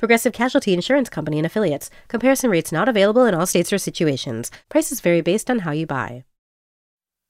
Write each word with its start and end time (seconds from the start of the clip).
Progressive 0.00 0.32
Casualty 0.32 0.72
Insurance 0.72 1.10
Company 1.10 1.38
and 1.38 1.44
Affiliates. 1.44 1.90
Comparison 2.08 2.48
rates 2.48 2.72
not 2.72 2.88
available 2.88 3.26
in 3.26 3.34
all 3.34 3.44
states 3.44 3.70
or 3.70 3.76
situations. 3.76 4.50
Prices 4.70 4.98
vary 5.02 5.20
based 5.20 5.50
on 5.50 5.58
how 5.58 5.72
you 5.72 5.86
buy. 5.86 6.24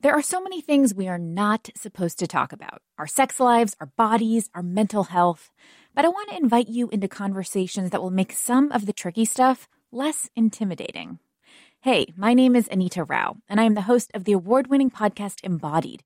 There 0.02 0.12
are 0.12 0.22
so 0.22 0.40
many 0.40 0.60
things 0.60 0.95
we 0.95 1.09
are 1.09 1.18
not 1.18 1.70
supposed 1.74 2.20
to 2.20 2.28
talk 2.28 2.52
about 2.52 2.80
our 2.96 3.09
sex 3.09 3.40
lives, 3.40 3.74
our 3.80 3.90
bodies, 3.96 4.50
our 4.54 4.62
mental 4.62 5.02
health. 5.02 5.50
But 5.96 6.04
I 6.04 6.10
want 6.10 6.30
to 6.30 6.36
invite 6.36 6.68
you 6.68 6.88
into 6.90 7.09
conversations 7.09 7.90
that 7.90 8.00
will 8.00 8.12
make 8.12 8.30
some 8.30 8.70
of 8.70 8.87
the 8.87 8.92
tricky 8.92 9.24
stuff 9.24 9.68
less 9.90 10.30
intimidating. 10.37 11.18
Hey, 11.80 12.12
my 12.16 12.34
name 12.34 12.54
is 12.54 12.68
Anita 12.70 13.02
Rao, 13.02 13.38
and 13.48 13.60
I 13.60 13.64
am 13.64 13.74
the 13.74 13.90
host 13.90 14.12
of 14.14 14.23
the 14.23 14.32
award 14.32 14.68
winning 14.68 14.92
podcast 14.92 15.42
Embodied 15.42 16.04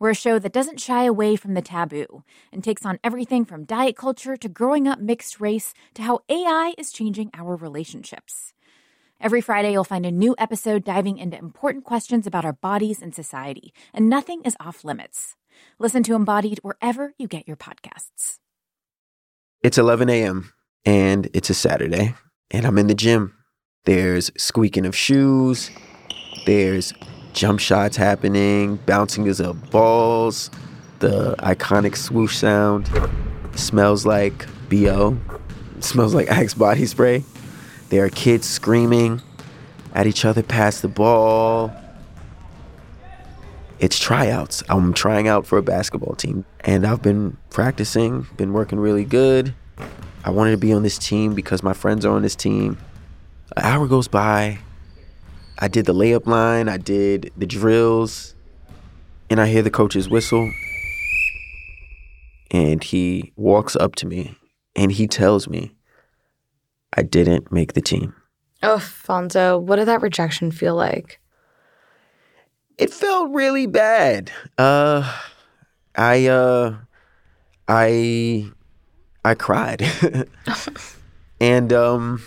we're 0.00 0.10
a 0.10 0.14
show 0.14 0.38
that 0.38 0.52
doesn't 0.52 0.80
shy 0.80 1.04
away 1.04 1.36
from 1.36 1.54
the 1.54 1.62
taboo 1.62 2.24
and 2.52 2.64
takes 2.64 2.84
on 2.84 2.98
everything 3.04 3.44
from 3.44 3.64
diet 3.64 3.96
culture 3.96 4.36
to 4.36 4.48
growing 4.48 4.88
up 4.88 4.98
mixed 4.98 5.40
race 5.40 5.74
to 5.94 6.02
how 6.02 6.20
AI 6.28 6.74
is 6.78 6.90
changing 6.90 7.30
our 7.34 7.54
relationships. 7.54 8.54
Every 9.20 9.42
Friday, 9.42 9.72
you'll 9.72 9.84
find 9.84 10.06
a 10.06 10.10
new 10.10 10.34
episode 10.38 10.82
diving 10.82 11.18
into 11.18 11.38
important 11.38 11.84
questions 11.84 12.26
about 12.26 12.46
our 12.46 12.54
bodies 12.54 13.02
and 13.02 13.14
society, 13.14 13.74
and 13.92 14.08
nothing 14.08 14.40
is 14.42 14.56
off 14.58 14.82
limits. 14.82 15.36
Listen 15.78 16.02
to 16.04 16.14
Embodied 16.14 16.60
wherever 16.62 17.12
you 17.18 17.28
get 17.28 17.46
your 17.46 17.58
podcasts. 17.58 18.38
It's 19.62 19.76
11 19.76 20.08
a.m., 20.08 20.54
and 20.86 21.28
it's 21.34 21.50
a 21.50 21.54
Saturday, 21.54 22.14
and 22.50 22.64
I'm 22.64 22.78
in 22.78 22.86
the 22.86 22.94
gym. 22.94 23.34
There's 23.84 24.30
squeaking 24.38 24.86
of 24.86 24.96
shoes, 24.96 25.70
there's 26.46 26.94
jump 27.32 27.60
shots 27.60 27.96
happening, 27.96 28.76
bouncing 28.86 29.28
of 29.28 29.70
balls, 29.70 30.50
the 31.00 31.34
iconic 31.38 31.96
swoosh 31.96 32.36
sound. 32.36 32.90
Smells 33.54 34.06
like 34.06 34.46
BO. 34.68 35.18
Smells 35.80 36.14
like 36.14 36.28
Axe 36.28 36.54
body 36.54 36.86
spray. 36.86 37.24
There 37.88 38.04
are 38.04 38.10
kids 38.10 38.48
screaming 38.48 39.22
at 39.94 40.06
each 40.06 40.24
other 40.24 40.42
past 40.42 40.82
the 40.82 40.88
ball. 40.88 41.72
It's 43.78 43.98
tryouts. 43.98 44.62
I'm 44.68 44.92
trying 44.92 45.26
out 45.26 45.46
for 45.46 45.58
a 45.58 45.62
basketball 45.62 46.14
team, 46.14 46.44
and 46.60 46.86
I've 46.86 47.02
been 47.02 47.38
practicing, 47.48 48.26
been 48.36 48.52
working 48.52 48.78
really 48.78 49.04
good. 49.04 49.54
I 50.22 50.30
wanted 50.30 50.50
to 50.50 50.58
be 50.58 50.72
on 50.72 50.82
this 50.82 50.98
team 50.98 51.34
because 51.34 51.62
my 51.62 51.72
friends 51.72 52.04
are 52.04 52.14
on 52.14 52.22
this 52.22 52.36
team. 52.36 52.76
An 53.56 53.64
hour 53.64 53.86
goes 53.88 54.06
by, 54.06 54.58
I 55.62 55.68
did 55.68 55.84
the 55.84 55.92
layup 55.92 56.26
line, 56.26 56.68
I 56.68 56.78
did 56.78 57.32
the 57.36 57.46
drills, 57.46 58.34
and 59.28 59.40
I 59.40 59.46
hear 59.46 59.60
the 59.60 59.70
coach's 59.70 60.08
whistle. 60.08 60.50
And 62.50 62.82
he 62.82 63.32
walks 63.36 63.76
up 63.76 63.94
to 63.96 64.06
me 64.06 64.36
and 64.74 64.90
he 64.90 65.06
tells 65.06 65.48
me 65.48 65.72
I 66.94 67.02
didn't 67.02 67.52
make 67.52 67.74
the 67.74 67.82
team. 67.82 68.14
Oh, 68.62 68.76
Fonzo, 68.76 69.60
what 69.60 69.76
did 69.76 69.86
that 69.86 70.02
rejection 70.02 70.50
feel 70.50 70.74
like? 70.74 71.20
It 72.78 72.92
felt 72.92 73.30
really 73.30 73.66
bad. 73.66 74.32
Uh 74.56 75.20
I 75.94 76.26
uh 76.26 76.76
I 77.68 78.50
I 79.24 79.34
cried. 79.34 79.86
and 81.40 81.72
um 81.72 82.22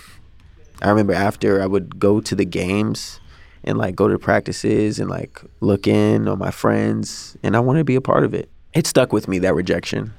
I 0.82 0.90
remember 0.90 1.14
after 1.14 1.62
I 1.62 1.66
would 1.66 2.00
go 2.00 2.22
to 2.22 2.36
the 2.36 2.46
games 2.46 3.20
and 3.64 3.78
like 3.78 3.96
go 3.96 4.08
to 4.08 4.20
practices 4.20 5.00
and 5.00 5.10
like 5.10 5.42
look 5.62 5.88
in 5.88 6.28
on 6.28 6.40
my 6.40 6.52
friends 6.52 7.38
and 7.44 7.56
I 7.56 7.60
wanted 7.60 7.80
to 7.80 7.86
be 7.86 7.96
a 7.96 8.02
part 8.02 8.24
of 8.24 8.34
it. 8.34 8.50
It 8.74 8.88
stuck 8.88 9.14
with 9.14 9.28
me 9.28 9.40
that 9.40 9.54
rejection. 9.54 10.14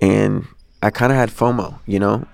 And 0.00 0.46
I 0.82 0.90
kind 0.90 1.12
of 1.12 1.18
had 1.18 1.30
FOMO, 1.30 1.78
you 1.86 1.98
know? 1.98 2.26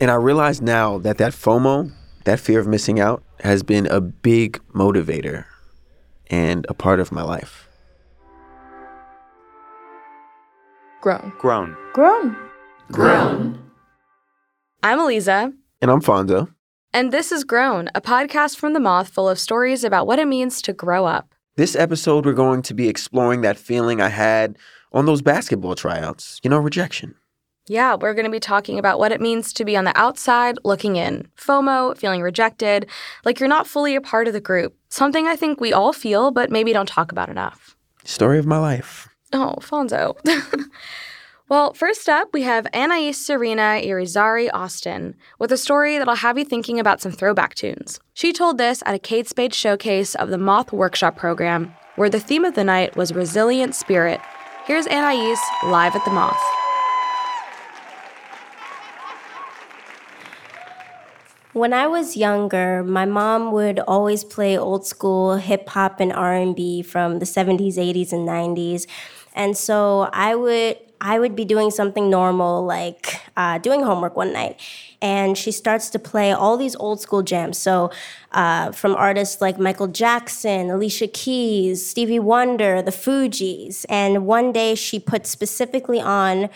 And 0.00 0.10
I 0.10 0.14
realize 0.14 0.60
now 0.60 0.98
that 0.98 1.18
that 1.18 1.32
FOMO, 1.32 1.92
that 2.24 2.40
fear 2.40 2.60
of 2.60 2.66
missing 2.66 3.00
out 3.00 3.22
has 3.40 3.62
been 3.62 3.86
a 3.86 4.00
big 4.00 4.60
motivator 4.74 5.44
and 6.28 6.66
a 6.68 6.74
part 6.74 7.00
of 7.00 7.12
my 7.12 7.22
life. 7.22 7.68
Grown. 11.00 11.32
Grown. 11.38 11.76
Grown. 11.92 12.36
Grown. 12.90 13.70
I'm 14.82 14.98
Aleeza. 14.98 15.52
And 15.80 15.90
I'm 15.90 16.00
Fonzo. 16.00 16.48
And 16.96 17.12
this 17.12 17.30
is 17.30 17.44
Grown, 17.44 17.90
a 17.94 18.00
podcast 18.00 18.56
from 18.56 18.72
The 18.72 18.80
Moth 18.80 19.10
full 19.10 19.28
of 19.28 19.38
stories 19.38 19.84
about 19.84 20.06
what 20.06 20.18
it 20.18 20.26
means 20.26 20.62
to 20.62 20.72
grow 20.72 21.04
up. 21.04 21.34
This 21.56 21.76
episode, 21.76 22.24
we're 22.24 22.32
going 22.32 22.62
to 22.62 22.72
be 22.72 22.88
exploring 22.88 23.42
that 23.42 23.58
feeling 23.58 24.00
I 24.00 24.08
had 24.08 24.56
on 24.92 25.04
those 25.04 25.20
basketball 25.20 25.74
tryouts, 25.74 26.40
you 26.42 26.48
know, 26.48 26.56
rejection. 26.56 27.14
Yeah, 27.68 27.96
we're 27.96 28.14
going 28.14 28.24
to 28.24 28.30
be 28.30 28.40
talking 28.40 28.78
about 28.78 28.98
what 28.98 29.12
it 29.12 29.20
means 29.20 29.52
to 29.52 29.64
be 29.66 29.76
on 29.76 29.84
the 29.84 29.94
outside 29.94 30.56
looking 30.64 30.96
in. 30.96 31.28
FOMO, 31.36 31.98
feeling 31.98 32.22
rejected, 32.22 32.88
like 33.26 33.40
you're 33.40 33.46
not 33.46 33.66
fully 33.66 33.94
a 33.94 34.00
part 34.00 34.26
of 34.26 34.32
the 34.32 34.40
group. 34.40 34.74
Something 34.88 35.26
I 35.26 35.36
think 35.36 35.60
we 35.60 35.74
all 35.74 35.92
feel, 35.92 36.30
but 36.30 36.50
maybe 36.50 36.72
don't 36.72 36.88
talk 36.88 37.12
about 37.12 37.28
enough. 37.28 37.76
Story 38.04 38.38
of 38.38 38.46
my 38.46 38.56
life. 38.56 39.06
Oh, 39.34 39.56
Fonzo. 39.60 40.16
Well, 41.48 41.74
first 41.74 42.08
up, 42.08 42.30
we 42.32 42.42
have 42.42 42.66
Anais 42.74 43.12
Cerina 43.12 43.80
Irizarry 43.80 44.50
Austin 44.52 45.14
with 45.38 45.52
a 45.52 45.56
story 45.56 45.96
that'll 45.96 46.16
have 46.16 46.36
you 46.36 46.44
thinking 46.44 46.80
about 46.80 47.00
some 47.00 47.12
throwback 47.12 47.54
tunes. 47.54 48.00
She 48.14 48.32
told 48.32 48.58
this 48.58 48.82
at 48.84 48.96
a 48.96 48.98
Kate 48.98 49.28
Spade 49.28 49.54
showcase 49.54 50.16
of 50.16 50.30
the 50.30 50.38
Moth 50.38 50.72
Workshop 50.72 51.16
program, 51.16 51.72
where 51.94 52.10
the 52.10 52.18
theme 52.18 52.44
of 52.44 52.56
the 52.56 52.64
night 52.64 52.96
was 52.96 53.12
Resilient 53.12 53.76
Spirit. 53.76 54.20
Here's 54.64 54.88
Anais 54.88 55.36
live 55.66 55.94
at 55.94 56.04
the 56.04 56.10
Moth. 56.10 56.36
When 61.52 61.72
I 61.72 61.86
was 61.86 62.16
younger, 62.16 62.82
my 62.82 63.04
mom 63.04 63.52
would 63.52 63.78
always 63.78 64.24
play 64.24 64.58
old 64.58 64.84
school 64.84 65.36
hip 65.36 65.68
hop 65.68 66.00
and 66.00 66.12
R&B 66.12 66.82
from 66.82 67.20
the 67.20 67.24
70s, 67.24 67.76
80s 67.76 68.12
and 68.12 68.28
90s. 68.28 68.88
And 69.32 69.56
so 69.56 70.10
I 70.12 70.34
would 70.34 70.78
I 71.00 71.18
would 71.18 71.36
be 71.36 71.44
doing 71.44 71.70
something 71.70 72.08
normal, 72.08 72.64
like 72.64 73.20
uh, 73.36 73.58
doing 73.58 73.82
homework 73.82 74.16
one 74.16 74.32
night, 74.32 74.60
and 75.02 75.36
she 75.36 75.52
starts 75.52 75.90
to 75.90 75.98
play 75.98 76.32
all 76.32 76.56
these 76.56 76.74
old 76.76 77.00
school 77.00 77.22
jams. 77.22 77.58
So, 77.58 77.90
uh, 78.32 78.72
from 78.72 78.94
artists 78.94 79.40
like 79.40 79.58
Michael 79.58 79.88
Jackson, 79.88 80.70
Alicia 80.70 81.08
Keys, 81.08 81.86
Stevie 81.86 82.18
Wonder, 82.18 82.82
the 82.82 82.90
Fugees. 82.90 83.84
And 83.88 84.26
one 84.26 84.52
day 84.52 84.74
she 84.74 84.98
put 84.98 85.26
specifically 85.26 86.00
on 86.00 86.48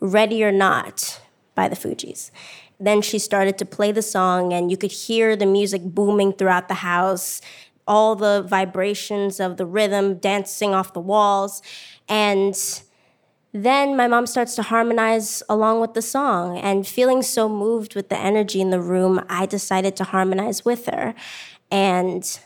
Ready 0.00 0.44
or 0.44 0.52
Not 0.52 1.20
by 1.54 1.68
the 1.68 1.76
Fugees. 1.76 2.30
Then 2.80 3.02
she 3.02 3.18
started 3.18 3.58
to 3.58 3.64
play 3.64 3.90
the 3.90 4.02
song, 4.02 4.52
and 4.52 4.70
you 4.70 4.76
could 4.76 4.92
hear 4.92 5.34
the 5.34 5.46
music 5.46 5.82
booming 5.82 6.32
throughout 6.32 6.68
the 6.68 6.74
house, 6.74 7.40
all 7.86 8.14
the 8.14 8.42
vibrations 8.42 9.40
of 9.40 9.56
the 9.56 9.66
rhythm 9.66 10.18
dancing 10.18 10.74
off 10.74 10.92
the 10.92 11.00
walls. 11.00 11.62
And 12.08 12.54
then 13.52 13.96
my 13.96 14.06
mom 14.06 14.26
starts 14.26 14.54
to 14.56 14.62
harmonize 14.62 15.42
along 15.48 15.80
with 15.80 15.94
the 15.94 16.02
song. 16.02 16.58
And 16.58 16.86
feeling 16.86 17.22
so 17.22 17.48
moved 17.48 17.94
with 17.94 18.08
the 18.08 18.18
energy 18.18 18.60
in 18.60 18.70
the 18.70 18.80
room, 18.80 19.24
I 19.28 19.46
decided 19.46 19.96
to 19.96 20.04
harmonize 20.04 20.64
with 20.64 20.86
her. 20.86 21.14
And 21.70 22.38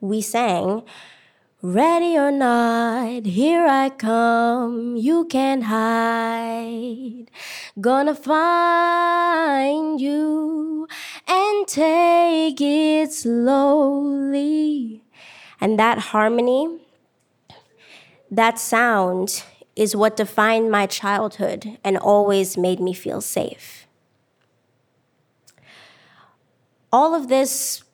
we 0.00 0.20
sang, 0.20 0.82
Ready 1.60 2.16
or 2.16 2.30
not, 2.30 3.26
here 3.26 3.66
I 3.66 3.88
come, 3.88 4.96
you 4.96 5.24
can't 5.24 5.64
hide. 5.64 7.32
Gonna 7.80 8.14
find 8.14 10.00
you 10.00 10.86
and 11.26 11.66
take 11.66 12.60
it 12.60 13.12
slowly. 13.12 15.02
And 15.60 15.76
that 15.80 15.98
harmony, 15.98 16.78
that 18.30 18.60
sound, 18.60 19.42
is 19.78 19.94
what 19.94 20.16
defined 20.16 20.70
my 20.70 20.86
childhood 20.86 21.78
and 21.84 21.96
always 21.96 22.58
made 22.58 22.80
me 22.80 22.92
feel 22.92 23.20
safe. 23.20 23.86
All 26.92 27.14
of 27.14 27.28
this 27.28 27.84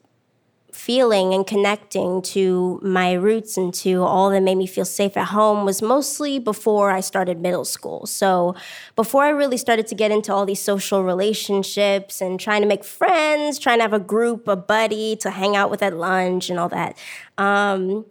feeling 0.73 1.35
and 1.35 1.47
connecting 1.47 2.23
to 2.23 2.81
my 2.83 3.13
roots 3.13 3.57
and 3.59 3.73
to 3.73 4.03
all 4.03 4.31
that 4.31 4.43
made 4.43 4.57
me 4.57 4.67
feel 4.67 4.85
safe 4.85 5.17
at 5.17 5.27
home 5.27 5.67
was 5.67 5.83
mostly 5.83 6.39
before 6.39 6.91
I 6.91 7.01
started 7.01 7.39
middle 7.41 7.65
school. 7.65 8.07
So, 8.07 8.55
before 8.97 9.23
I 9.23 9.29
really 9.29 9.57
started 9.57 9.87
to 9.89 9.95
get 9.95 10.11
into 10.11 10.33
all 10.33 10.47
these 10.47 10.61
social 10.61 11.05
relationships 11.05 12.21
and 12.21 12.41
trying 12.41 12.63
to 12.63 12.69
make 12.69 12.83
friends, 12.85 13.59
trying 13.59 13.79
to 13.79 13.83
have 13.83 13.93
a 13.93 14.01
group, 14.01 14.49
a 14.49 14.57
buddy 14.57 15.17
to 15.17 15.31
hang 15.31 15.55
out 15.55 15.71
with 15.71 15.83
at 15.83 15.97
lunch 15.97 16.51
and 16.51 16.59
all 16.59 16.69
that. 16.71 16.97
Um, 17.39 18.07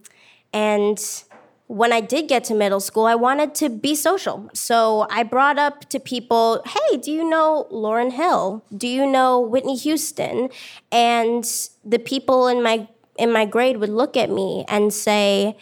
and 0.54 1.00
when 1.68 1.94
I 1.94 2.02
did 2.02 2.28
get 2.28 2.44
to 2.46 2.54
middle 2.54 2.80
school, 2.80 3.06
I 3.06 3.16
wanted 3.16 3.56
to 3.56 3.70
be 3.70 3.96
social. 3.96 4.50
So 4.54 5.08
I 5.10 5.24
brought 5.24 5.58
up 5.58 5.90
to 5.90 6.00
people, 6.00 6.62
hey, 6.66 6.98
do 6.98 7.12
you 7.12 7.28
know 7.28 7.68
Lauryn 7.72 8.12
Hill? 8.12 8.64
Do 8.76 8.88
you 8.88 9.06
know 9.06 9.40
Whitney 9.40 9.78
Houston? 9.78 10.50
And 10.92 11.44
the 11.84 12.00
people 12.00 12.48
in 12.48 12.62
my 12.62 12.88
in 13.18 13.32
my 13.32 13.46
grade 13.46 13.78
would 13.78 13.90
look 13.90 14.18
at 14.18 14.30
me 14.30 14.66
and 14.68 14.92
say, 14.92 15.56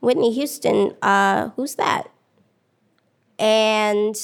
Whitney 0.00 0.32
Houston, 0.34 0.94
uh, 1.00 1.48
who's 1.56 1.76
that? 1.76 2.10
And 3.38 4.14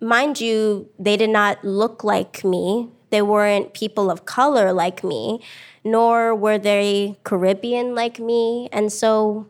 mind 0.00 0.40
you, 0.40 0.90
they 0.98 1.16
did 1.16 1.30
not 1.30 1.64
look 1.64 2.02
like 2.02 2.44
me. 2.44 2.90
They 3.10 3.22
weren't 3.22 3.74
people 3.74 4.10
of 4.10 4.24
color 4.24 4.72
like 4.72 5.04
me 5.04 5.40
nor 5.84 6.34
were 6.34 6.58
they 6.58 7.16
Caribbean 7.24 7.94
like 7.94 8.18
me. 8.18 8.68
And 8.72 8.92
so 8.92 9.46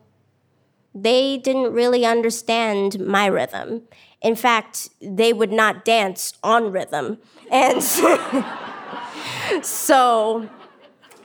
they 0.94 1.38
didn't 1.38 1.72
really 1.72 2.04
understand 2.04 3.00
my 3.00 3.26
rhythm. 3.26 3.82
In 4.20 4.34
fact, 4.34 4.90
they 5.00 5.32
would 5.32 5.52
not 5.52 5.84
dance 5.84 6.34
on 6.42 6.72
rhythm. 6.72 7.18
And 7.50 7.82
so, 9.62 10.48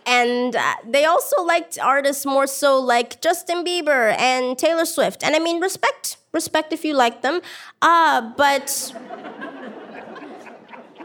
and 0.05 0.55
uh, 0.55 0.75
they 0.87 1.05
also 1.05 1.43
liked 1.43 1.77
artists 1.79 2.25
more 2.25 2.47
so 2.47 2.79
like 2.79 3.21
Justin 3.21 3.63
Bieber 3.65 4.17
and 4.17 4.57
Taylor 4.57 4.85
Swift. 4.85 5.23
And 5.23 5.35
I 5.35 5.39
mean, 5.39 5.59
respect, 5.59 6.17
respect 6.31 6.71
if 6.73 6.85
you 6.85 6.93
like 6.93 7.21
them. 7.21 7.41
Uh, 7.81 8.31
but 8.37 8.93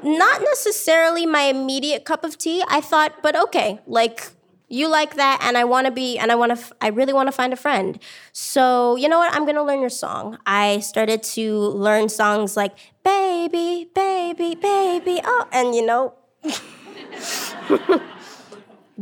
not 0.04 0.40
necessarily 0.42 1.26
my 1.26 1.42
immediate 1.42 2.04
cup 2.04 2.24
of 2.24 2.38
tea. 2.38 2.62
I 2.68 2.80
thought, 2.80 3.22
but 3.22 3.36
okay, 3.36 3.80
like 3.86 4.30
you 4.68 4.86
like 4.88 5.16
that 5.16 5.40
and 5.42 5.58
I 5.58 5.64
want 5.64 5.86
to 5.86 5.90
be 5.90 6.16
and 6.16 6.30
I 6.30 6.36
want 6.36 6.56
to 6.56 6.74
I 6.80 6.88
really 6.88 7.12
want 7.12 7.26
to 7.26 7.32
find 7.32 7.52
a 7.52 7.56
friend. 7.56 7.98
So, 8.32 8.96
you 8.96 9.08
know 9.08 9.18
what? 9.18 9.34
I'm 9.34 9.44
to 9.46 9.62
learn 9.62 9.80
your 9.80 9.90
song. 9.90 10.38
I 10.46 10.80
started 10.80 11.22
to 11.34 11.58
learn 11.58 12.08
songs 12.08 12.56
like 12.56 12.76
baby, 13.04 13.90
baby, 13.94 14.54
baby. 14.54 15.20
Oh, 15.24 15.48
and 15.52 15.74
you 15.74 15.84
know 15.84 16.14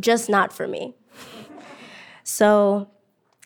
just 0.00 0.28
not 0.28 0.52
for 0.52 0.66
me. 0.66 0.94
So, 2.24 2.88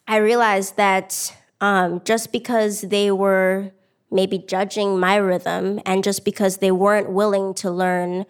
I 0.08 0.16
realized 0.16 0.76
that 0.76 1.37
um, 1.60 2.02
just 2.04 2.32
because 2.32 2.82
they 2.82 3.10
were 3.10 3.72
maybe 4.12 4.38
judging 4.38 5.00
my 5.00 5.17
rhythm, 5.17 5.81
and 5.87 6.05
just 6.05 6.25
because 6.25 6.59
they 6.59 6.70
weren't 6.70 7.11
willing 7.11 7.55
to 7.55 7.70
learn, 7.70 8.26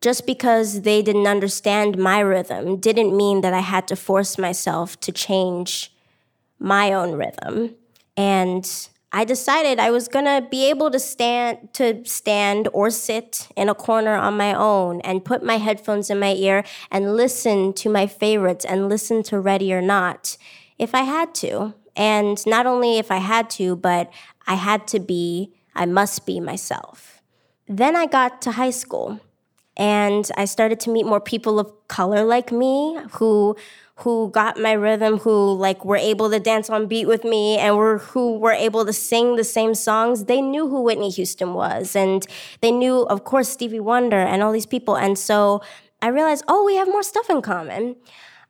just 0.00 0.26
because 0.26 0.82
they 0.82 1.02
didn't 1.02 1.26
understand 1.26 1.98
my 1.98 2.20
rhythm, 2.20 2.76
didn't 2.78 3.16
mean 3.16 3.40
that 3.42 3.52
I 3.52 3.60
had 3.60 3.86
to 3.88 3.96
force 3.96 4.38
myself 4.38 4.98
to 5.00 5.12
change 5.12 5.92
my 6.58 6.92
own 6.92 7.12
rhythm. 7.12 7.74
And 8.16 8.88
I 9.10 9.24
decided 9.24 9.80
I 9.80 9.90
was 9.90 10.06
gonna 10.06 10.46
be 10.50 10.68
able 10.68 10.90
to 10.90 10.98
stand 10.98 11.72
to 11.74 12.04
stand 12.04 12.68
or 12.72 12.90
sit 12.90 13.48
in 13.56 13.68
a 13.68 13.74
corner 13.74 14.14
on 14.14 14.36
my 14.36 14.52
own 14.52 15.00
and 15.00 15.24
put 15.24 15.42
my 15.42 15.56
headphones 15.56 16.10
in 16.10 16.18
my 16.18 16.34
ear 16.34 16.62
and 16.90 17.16
listen 17.16 17.72
to 17.74 17.88
my 17.88 18.06
favorites 18.06 18.64
and 18.66 18.88
listen 18.88 19.22
to 19.24 19.40
Ready 19.40 19.72
or 19.72 19.80
Not 19.80 20.36
if 20.78 20.94
I 20.94 21.02
had 21.02 21.34
to. 21.36 21.74
And 21.96 22.44
not 22.46 22.66
only 22.66 22.98
if 22.98 23.10
I 23.10 23.16
had 23.16 23.50
to, 23.50 23.74
but 23.74 24.10
I 24.48 24.54
had 24.54 24.88
to 24.88 24.98
be, 24.98 25.52
I 25.74 25.86
must 25.86 26.26
be 26.26 26.40
myself. 26.40 27.22
Then 27.68 27.94
I 27.94 28.06
got 28.06 28.42
to 28.42 28.52
high 28.52 28.70
school 28.70 29.20
and 29.76 30.28
I 30.36 30.46
started 30.46 30.80
to 30.80 30.90
meet 30.90 31.06
more 31.06 31.20
people 31.20 31.60
of 31.60 31.72
color 31.86 32.24
like 32.24 32.50
me 32.50 32.98
who 33.12 33.56
who 34.02 34.30
got 34.30 34.56
my 34.56 34.72
rhythm, 34.72 35.18
who 35.18 35.54
like 35.54 35.84
were 35.84 35.96
able 35.96 36.30
to 36.30 36.38
dance 36.38 36.70
on 36.70 36.86
beat 36.86 37.06
with 37.06 37.24
me 37.24 37.58
and 37.58 37.76
were 37.76 37.98
who 37.98 38.38
were 38.38 38.52
able 38.52 38.86
to 38.86 38.92
sing 38.92 39.36
the 39.36 39.44
same 39.44 39.74
songs. 39.74 40.24
They 40.24 40.40
knew 40.40 40.68
who 40.68 40.82
Whitney 40.82 41.10
Houston 41.10 41.52
was 41.52 41.94
and 41.94 42.26
they 42.60 42.70
knew 42.70 43.02
of 43.02 43.24
course 43.24 43.48
Stevie 43.48 43.80
Wonder 43.80 44.18
and 44.18 44.42
all 44.42 44.52
these 44.52 44.66
people. 44.66 44.96
And 44.96 45.18
so 45.18 45.62
I 46.00 46.08
realized, 46.08 46.44
oh, 46.48 46.64
we 46.64 46.76
have 46.76 46.88
more 46.88 47.02
stuff 47.02 47.28
in 47.28 47.42
common. 47.42 47.96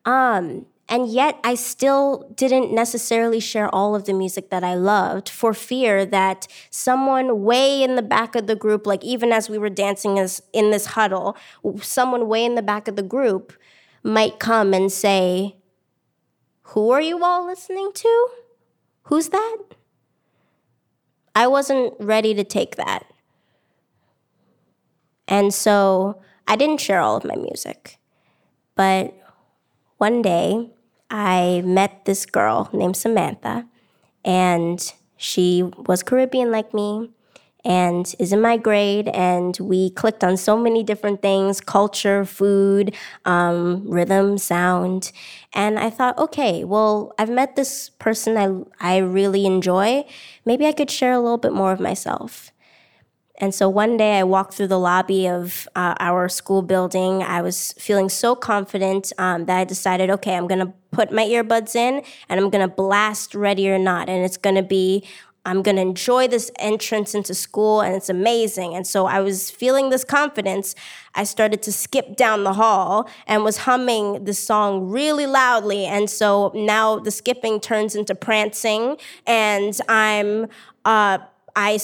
Um, 0.05 0.67
and 0.89 1.07
yet, 1.07 1.39
I 1.45 1.55
still 1.55 2.33
didn't 2.35 2.73
necessarily 2.73 3.41
share 3.41 3.73
all 3.75 3.95
of 3.95 4.07
the 4.07 4.15
music 4.15 4.49
that 4.49 4.65
I 4.65 4.75
loved 4.75 5.29
for 5.29 5.53
fear 5.53 6.07
that 6.07 6.49
someone 6.71 7.43
way 7.43 7.83
in 7.83 7.95
the 7.95 8.03
back 8.03 8.35
of 8.35 8.47
the 8.47 8.57
group, 8.57 8.87
like 8.87 9.05
even 9.05 9.31
as 9.31 9.51
we 9.51 9.59
were 9.59 9.69
dancing 9.69 10.19
as 10.19 10.41
in 10.55 10.71
this 10.71 10.87
huddle, 10.87 11.37
someone 11.83 12.27
way 12.27 12.43
in 12.43 12.55
the 12.55 12.63
back 12.63 12.89
of 12.89 12.97
the 12.97 13.03
group 13.03 13.53
might 14.03 14.39
come 14.39 14.73
and 14.73 14.91
say, 14.91 15.57
Who 16.63 16.91
are 16.91 17.03
you 17.03 17.23
all 17.23 17.45
listening 17.45 17.91
to? 17.93 18.29
Who's 19.03 19.29
that? 19.29 19.59
I 21.35 21.49
wasn't 21.49 21.95
ready 22.01 22.33
to 22.33 22.45
take 22.45 22.77
that. 22.77 23.05
And 25.29 25.53
so 25.53 26.23
I 26.47 26.57
didn't 26.57 26.81
share 26.81 27.01
all 27.01 27.17
of 27.17 27.25
my 27.25 27.37
music. 27.37 27.99
But 28.75 29.15
one 29.99 30.23
day, 30.23 30.71
I 31.11 31.63
met 31.65 32.05
this 32.05 32.27
girl 32.27 32.69
named 32.73 32.97
Samantha, 32.97 33.67
and 34.25 34.93
she 35.17 35.63
was 35.87 36.03
Caribbean 36.03 36.51
like 36.51 36.75
me 36.75 37.11
and 37.65 38.15
is 38.19 38.33
in 38.33 38.41
my 38.41 38.57
grade. 38.57 39.09
And 39.09 39.57
we 39.61 39.91
clicked 39.91 40.23
on 40.23 40.37
so 40.37 40.57
many 40.57 40.83
different 40.83 41.23
things 41.23 41.61
culture, 41.61 42.25
food, 42.25 42.95
um, 43.25 43.85
rhythm, 43.89 44.39
sound. 44.39 45.13
And 45.53 45.79
I 45.79 45.91
thought, 45.91 46.19
okay, 46.19 46.65
well, 46.65 47.15
I've 47.19 47.31
met 47.31 47.57
this 47.57 47.91
person 47.91 48.37
I, 48.81 48.95
I 48.95 48.99
really 48.99 49.45
enjoy. 49.45 50.05
Maybe 50.45 50.67
I 50.67 50.73
could 50.73 50.91
share 50.91 51.13
a 51.13 51.21
little 51.21 51.39
bit 51.39 51.53
more 51.53 51.73
of 51.73 51.81
myself. 51.81 52.53
And 53.39 53.55
so 53.55 53.69
one 53.69 53.97
day 53.97 54.19
I 54.19 54.25
walked 54.25 54.55
through 54.55 54.67
the 54.67 54.79
lobby 54.79 55.29
of 55.29 55.69
uh, 55.77 55.95
our 56.01 56.29
school 56.29 56.61
building. 56.61 57.23
I 57.23 57.41
was 57.41 57.73
feeling 57.79 58.09
so 58.09 58.35
confident 58.35 59.13
um, 59.17 59.47
that 59.47 59.59
I 59.59 59.65
decided, 59.65 60.11
okay, 60.11 60.37
I'm 60.37 60.49
going 60.49 60.67
to 60.67 60.73
put 60.91 61.13
my 61.13 61.25
earbuds 61.25 61.77
in 61.77 62.03
and 62.29 62.41
I'm 62.41 62.51
going 62.51 62.69
to 62.69 62.75
blast 62.75 63.37
Ready 63.37 63.71
or 63.71 63.79
Not. 63.79 64.09
And 64.09 64.25
it's 64.25 64.37
going 64.37 64.57
to 64.57 64.63
be, 64.65 65.07
I'm 65.45 65.63
going 65.63 65.77
to 65.77 65.83
enjoy 65.83 66.27
this 66.27 66.51
entrance 66.59 67.15
into 67.15 67.33
school 67.33 67.81
and 67.81 67.95
it's 67.95 68.09
amazing. 68.09 68.75
And 68.75 68.85
so 68.85 69.07
I 69.07 69.21
was 69.21 69.53
feeling 69.53 69.91
this 69.91 70.03
confidence. 70.03 70.75
I 71.15 71.23
started 71.23 71.63
to 71.63 71.73
skip 71.73 72.17
down 72.17 72.43
the 72.43 72.55
hall 72.55 73.09
and 73.29 73.45
was 73.45 73.59
humming 73.59 74.25
the 74.25 74.35
song 74.35 74.91
really 74.91 75.27
loudly. 75.27 75.87
And 75.87 76.11
so 76.11 76.51
now 76.57 76.99
the 76.99 77.13
skipping 77.13 77.61
turns 77.61 77.95
into 77.95 78.17
prancing 78.17 78.97
and 79.29 79.79
I'm, 79.89 80.49
uh, 80.85 81.19
I 81.55 81.79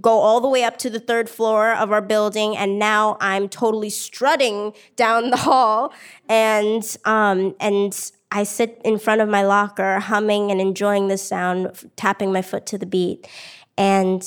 go 0.00 0.18
all 0.20 0.40
the 0.40 0.48
way 0.48 0.64
up 0.64 0.78
to 0.78 0.90
the 0.90 1.00
third 1.00 1.28
floor 1.28 1.72
of 1.72 1.92
our 1.92 2.00
building, 2.00 2.56
and 2.56 2.78
now 2.78 3.16
I'm 3.20 3.48
totally 3.48 3.90
strutting 3.90 4.72
down 4.96 5.30
the 5.30 5.36
hall, 5.48 5.92
and 6.28 6.96
um, 7.04 7.54
and 7.60 8.10
I 8.30 8.44
sit 8.44 8.80
in 8.84 8.98
front 8.98 9.20
of 9.20 9.28
my 9.28 9.42
locker, 9.42 10.00
humming 10.00 10.50
and 10.50 10.60
enjoying 10.60 11.08
the 11.08 11.18
sound, 11.18 11.90
tapping 11.96 12.32
my 12.32 12.42
foot 12.42 12.66
to 12.66 12.78
the 12.78 12.86
beat, 12.86 13.28
and 13.76 14.22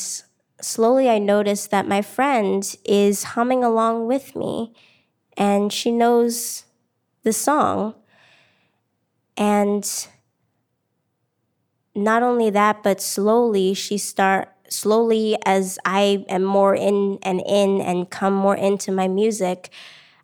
slowly 0.62 1.09
I 1.09 1.19
notice 1.19 1.67
that 1.67 1.88
my 1.88 2.01
friend 2.01 2.75
is 2.86 3.24
humming 3.24 3.63
along 3.63 4.07
with 4.07 4.36
me, 4.36 4.74
and 5.36 5.71
she 5.71 5.91
knows 5.91 6.65
the 7.24 7.33
song, 7.33 7.95
and 9.36 10.07
not 11.97 12.21
only 12.21 12.51
that, 12.51 12.83
but 12.83 13.01
slowly 13.01 13.74
she 13.74 13.97
start 13.97 14.50
slowly 14.69 15.38
as 15.45 15.79
I 15.86 16.25
am 16.29 16.43
more 16.43 16.75
in 16.75 17.19
and 17.24 17.41
in 17.45 17.81
and 17.81 18.09
come 18.09 18.33
more 18.33 18.55
into 18.55 18.91
my 18.91 19.07
music, 19.07 19.69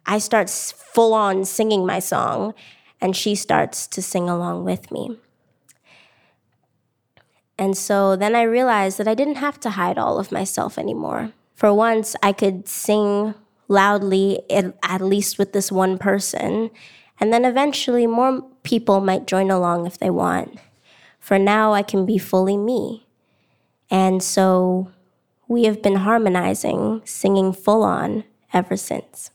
I 0.05 0.19
start 0.19 0.49
full 0.49 1.13
on 1.13 1.45
singing 1.45 1.85
my 1.85 1.99
song, 1.99 2.53
and 2.99 3.15
she 3.15 3.35
starts 3.35 3.87
to 3.87 4.01
sing 4.01 4.29
along 4.29 4.65
with 4.65 4.91
me. 4.91 5.17
And 7.57 7.77
so 7.77 8.15
then 8.15 8.35
I 8.35 8.43
realized 8.43 8.97
that 8.97 9.07
I 9.07 9.15
didn't 9.15 9.35
have 9.35 9.59
to 9.61 9.71
hide 9.71 9.97
all 9.97 10.19
of 10.19 10.31
myself 10.31 10.77
anymore. 10.77 11.31
For 11.55 11.73
once, 11.73 12.15
I 12.23 12.33
could 12.33 12.67
sing 12.67 13.35
loudly, 13.67 14.41
at 14.49 15.01
least 15.01 15.37
with 15.37 15.53
this 15.53 15.71
one 15.71 15.97
person, 15.97 16.71
and 17.19 17.31
then 17.31 17.45
eventually 17.45 18.07
more 18.07 18.41
people 18.63 18.99
might 18.99 19.27
join 19.27 19.49
along 19.51 19.85
if 19.85 19.97
they 19.97 20.09
want. 20.09 20.59
For 21.19 21.39
now, 21.39 21.73
I 21.73 21.83
can 21.83 22.05
be 22.05 22.17
fully 22.17 22.57
me. 22.57 23.02
And 23.89 24.23
so 24.23 24.91
we 25.47 25.65
have 25.65 25.81
been 25.81 25.97
harmonizing, 25.97 27.01
singing 27.05 27.53
full 27.53 27.83
on 27.83 28.23
ever 28.53 28.75
since. 28.75 29.29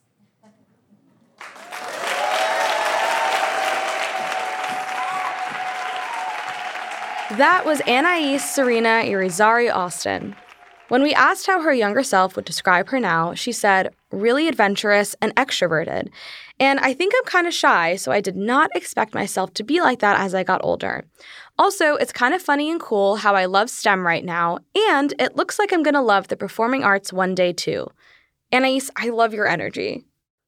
That 7.37 7.65
was 7.67 7.83
Anais 7.83 8.39
Cerina 8.39 9.05
Irizarry 9.05 9.73
Austin. 9.73 10.35
When 10.89 11.03
we 11.03 11.13
asked 11.13 11.47
how 11.47 11.61
her 11.61 11.75
younger 11.75 12.03
self 12.03 12.35
would 12.35 12.47
describe 12.47 12.89
her 12.89 12.99
now, 12.99 13.35
she 13.35 13.53
said, 13.53 13.95
really 14.11 14.49
adventurous 14.49 15.15
and 15.21 15.35
extroverted. 15.37 16.09
And 16.59 16.81
I 16.81 16.95
think 16.95 17.13
I'm 17.15 17.25
kind 17.25 17.47
of 17.47 17.53
shy, 17.53 17.97
so 17.97 18.11
I 18.11 18.23
did 18.23 18.37
not 18.37 18.75
expect 18.75 19.15
myself 19.15 19.53
to 19.55 19.63
be 19.63 19.83
like 19.83 19.99
that 19.99 20.19
as 20.19 20.35
I 20.35 20.43
got 20.43 20.65
older. 20.65 21.05
Also, 21.59 21.97
it's 21.97 22.13
kind 22.13 22.35
of 22.35 22.41
funny 22.41 22.71
and 22.71 22.81
cool 22.81 23.17
how 23.17 23.35
I 23.35 23.47
love 23.47 23.69
STEM 23.69 24.07
right 24.07 24.25
now, 24.25 24.59
and 24.91 25.13
it 25.19 25.35
looks 25.35 25.59
like 25.59 25.73
I'm 25.73 25.83
going 25.83 25.95
to 25.95 26.01
love 26.01 26.29
the 26.29 26.37
performing 26.37 26.85
arts 26.85 27.13
one 27.13 27.35
day 27.35 27.53
too. 27.53 27.89
Anais, 28.53 28.83
I 28.97 29.09
love 29.09 29.35
your 29.35 29.49
energy. 29.49 30.05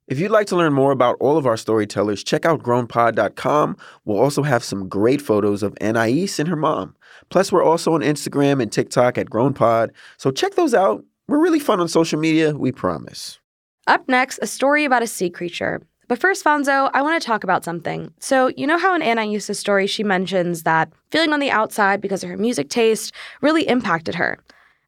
If 0.07 0.21
you'd 0.21 0.31
like 0.31 0.47
to 0.49 0.57
learn 0.57 0.73
more 0.73 0.93
about 0.93 1.17
all 1.21 1.37
of 1.37 1.47
our 1.47 1.57
storytellers, 1.57 2.23
check 2.23 2.45
out 2.45 2.63
grownpod.com. 2.63 3.77
We'll 4.05 4.21
also 4.21 4.43
have 4.43 4.63
some 4.63 4.89
great 4.89 5.21
photos 5.21 5.63
of 5.63 5.77
Anais 5.81 6.29
and 6.39 6.49
her 6.49 6.57
mom. 6.57 6.95
Plus, 7.29 7.51
we're 7.51 7.65
also 7.65 7.95
on 7.95 8.01
Instagram 8.01 8.63
and 8.63 8.71
TikTok 8.71 9.19
at 9.19 9.31
grownpod, 9.31 9.91
so 10.17 10.31
check 10.31 10.55
those 10.55 10.75
out. 10.75 11.05
We're 11.27 11.43
really 11.43 11.61
fun 11.61 11.81
on 11.81 11.89
social 11.89 12.21
media, 12.21 12.55
we 12.57 12.71
promise. 12.71 13.41
Up 13.89 14.09
next, 14.09 14.39
a 14.43 14.47
story 14.47 14.85
about 14.85 15.03
a 15.03 15.09
sea 15.09 15.31
creature. 15.31 15.83
But 16.11 16.19
first, 16.19 16.45
Fonzo, 16.45 16.91
I 16.93 17.03
want 17.03 17.23
to 17.23 17.25
talk 17.25 17.45
about 17.45 17.63
something. 17.63 18.13
So, 18.19 18.49
you 18.57 18.67
know 18.67 18.79
how 18.79 18.97
in 18.97 19.01
Anais' 19.01 19.57
story 19.57 19.87
she 19.87 20.03
mentions 20.03 20.65
that 20.65 20.93
feeling 21.13 21.33
on 21.33 21.39
the 21.39 21.53
outside 21.53 22.01
because 22.01 22.25
of 22.25 22.31
her 22.31 22.37
music 22.37 22.69
taste 22.69 23.15
really 23.43 23.63
impacted 23.69 24.17
her. 24.17 24.41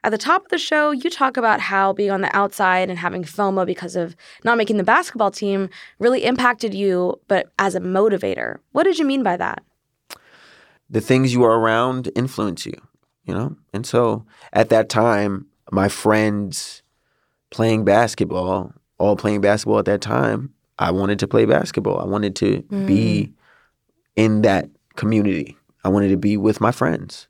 At 0.03 0.11
the 0.11 0.19
top 0.19 0.45
of 0.45 0.51
the 0.51 0.59
show, 0.59 0.91
you 0.91 1.09
talk 1.09 1.37
about 1.37 1.61
how 1.61 1.93
being 1.93 2.11
on 2.11 2.23
the 2.23 2.37
outside 2.37 2.91
and 2.91 2.99
having 2.99 3.23
FOMO 3.23 3.65
because 3.65 3.95
of 3.95 4.17
not 4.43 4.59
making 4.59 4.79
the 4.79 4.83
basketball 4.83 5.31
team 5.31 5.71
really 6.01 6.25
impacted 6.25 6.75
you, 6.75 7.21
but 7.29 7.53
as 7.57 7.77
a 7.77 7.81
motivator. 7.81 8.59
What 8.73 8.83
did 8.83 8.99
you 8.99 9.05
mean 9.05 9.23
by 9.23 9.37
that? 9.37 9.63
The 10.91 11.01
things 11.01 11.33
you 11.33 11.45
are 11.45 11.57
around 11.57 12.11
influence 12.17 12.67
you, 12.67 12.75
you 13.23 13.33
know? 13.33 13.55
And 13.73 13.87
so 13.87 14.27
at 14.53 14.71
that 14.71 14.89
time, 14.89 15.47
my 15.71 15.89
friends 15.89 16.83
playing 17.51 17.85
basketball, 17.85 18.73
all 18.99 19.15
playing 19.15 19.41
basketball 19.41 19.79
at 19.79 19.85
that 19.85 20.01
time, 20.01 20.53
I 20.79 20.91
wanted 20.91 21.19
to 21.21 21.29
play 21.29 21.45
basketball. 21.45 22.01
I 22.01 22.05
wanted 22.05 22.37
to 22.37 22.63
mm. 22.63 22.87
be 22.87 23.33
in 24.17 24.43
that 24.43 24.69
community. 24.97 25.57
I 25.85 25.89
wanted 25.89 26.09
to 26.09 26.17
be 26.17 26.37
with 26.37 26.61
my 26.61 26.73
friends 26.73 27.29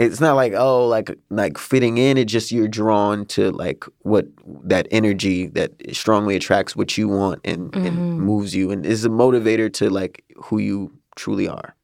it's 0.00 0.20
not 0.20 0.34
like 0.34 0.54
oh 0.54 0.86
like 0.86 1.16
like 1.28 1.58
fitting 1.58 1.98
in 1.98 2.16
it 2.16 2.24
just 2.24 2.50
you're 2.50 2.68
drawn 2.68 3.26
to 3.26 3.50
like 3.52 3.84
what 4.00 4.26
that 4.46 4.88
energy 4.90 5.46
that 5.48 5.72
strongly 5.94 6.34
attracts 6.34 6.74
what 6.74 6.96
you 6.96 7.06
want 7.06 7.38
and, 7.44 7.70
mm-hmm. 7.72 7.86
and 7.86 8.20
moves 8.20 8.54
you 8.54 8.70
and 8.70 8.86
is 8.86 9.04
a 9.04 9.10
motivator 9.10 9.72
to 9.72 9.90
like 9.90 10.24
who 10.36 10.58
you 10.58 10.90
truly 11.16 11.46
are 11.46 11.76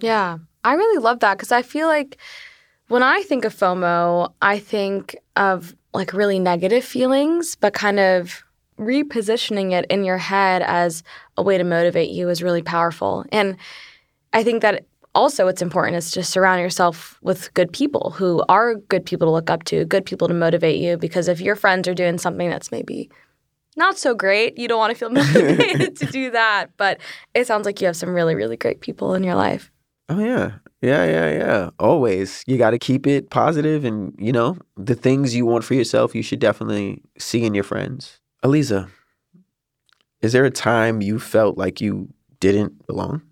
yeah 0.00 0.38
i 0.64 0.72
really 0.72 0.98
love 0.98 1.20
that 1.20 1.36
because 1.36 1.52
i 1.52 1.60
feel 1.60 1.88
like 1.88 2.16
when 2.88 3.02
i 3.02 3.22
think 3.22 3.44
of 3.44 3.54
fomo 3.54 4.32
i 4.40 4.58
think 4.58 5.14
of 5.36 5.76
like 5.92 6.14
really 6.14 6.38
negative 6.38 6.84
feelings 6.84 7.54
but 7.56 7.74
kind 7.74 8.00
of 8.00 8.44
repositioning 8.82 9.72
it 9.72 9.86
in 9.90 10.04
your 10.04 10.18
head 10.18 10.62
as 10.62 11.02
a 11.36 11.42
way 11.42 11.58
to 11.58 11.64
motivate 11.64 12.10
you 12.10 12.28
is 12.28 12.42
really 12.42 12.62
powerful 12.62 13.24
and 13.30 13.56
i 14.32 14.42
think 14.42 14.62
that 14.62 14.84
also 15.14 15.44
what's 15.44 15.62
important 15.62 15.96
is 15.96 16.10
to 16.12 16.22
surround 16.22 16.60
yourself 16.60 17.18
with 17.22 17.52
good 17.54 17.72
people 17.72 18.10
who 18.10 18.42
are 18.48 18.74
good 18.74 19.04
people 19.04 19.26
to 19.26 19.30
look 19.30 19.50
up 19.50 19.64
to, 19.64 19.84
good 19.84 20.04
people 20.04 20.28
to 20.28 20.34
motivate 20.34 20.80
you. 20.80 20.96
Because 20.96 21.28
if 21.28 21.40
your 21.40 21.56
friends 21.56 21.86
are 21.88 21.94
doing 21.94 22.18
something 22.18 22.48
that's 22.48 22.72
maybe 22.72 23.10
not 23.76 23.98
so 23.98 24.14
great, 24.14 24.58
you 24.58 24.68
don't 24.68 24.78
want 24.78 24.92
to 24.92 24.98
feel 24.98 25.10
motivated 25.10 25.96
to 25.96 26.06
do 26.06 26.30
that. 26.30 26.68
But 26.76 27.00
it 27.34 27.46
sounds 27.46 27.66
like 27.66 27.80
you 27.80 27.86
have 27.86 27.96
some 27.96 28.14
really, 28.14 28.34
really 28.34 28.56
great 28.56 28.80
people 28.80 29.14
in 29.14 29.22
your 29.22 29.34
life. 29.34 29.70
Oh 30.08 30.18
yeah. 30.18 30.52
Yeah, 30.80 31.04
yeah, 31.04 31.30
yeah. 31.30 31.70
Always. 31.78 32.42
You 32.46 32.58
got 32.58 32.70
to 32.70 32.78
keep 32.78 33.06
it 33.06 33.30
positive 33.30 33.84
and, 33.84 34.14
you 34.18 34.32
know, 34.32 34.56
the 34.76 34.96
things 34.96 35.34
you 35.34 35.46
want 35.46 35.64
for 35.64 35.74
yourself, 35.74 36.14
you 36.14 36.22
should 36.22 36.40
definitely 36.40 37.02
see 37.18 37.44
in 37.44 37.54
your 37.54 37.64
friends. 37.64 38.18
Aleeza, 38.44 38.90
is 40.20 40.32
there 40.32 40.44
a 40.44 40.50
time 40.50 41.00
you 41.00 41.18
felt 41.18 41.56
like 41.56 41.80
you 41.80 42.12
didn't 42.40 42.86
belong? 42.86 43.22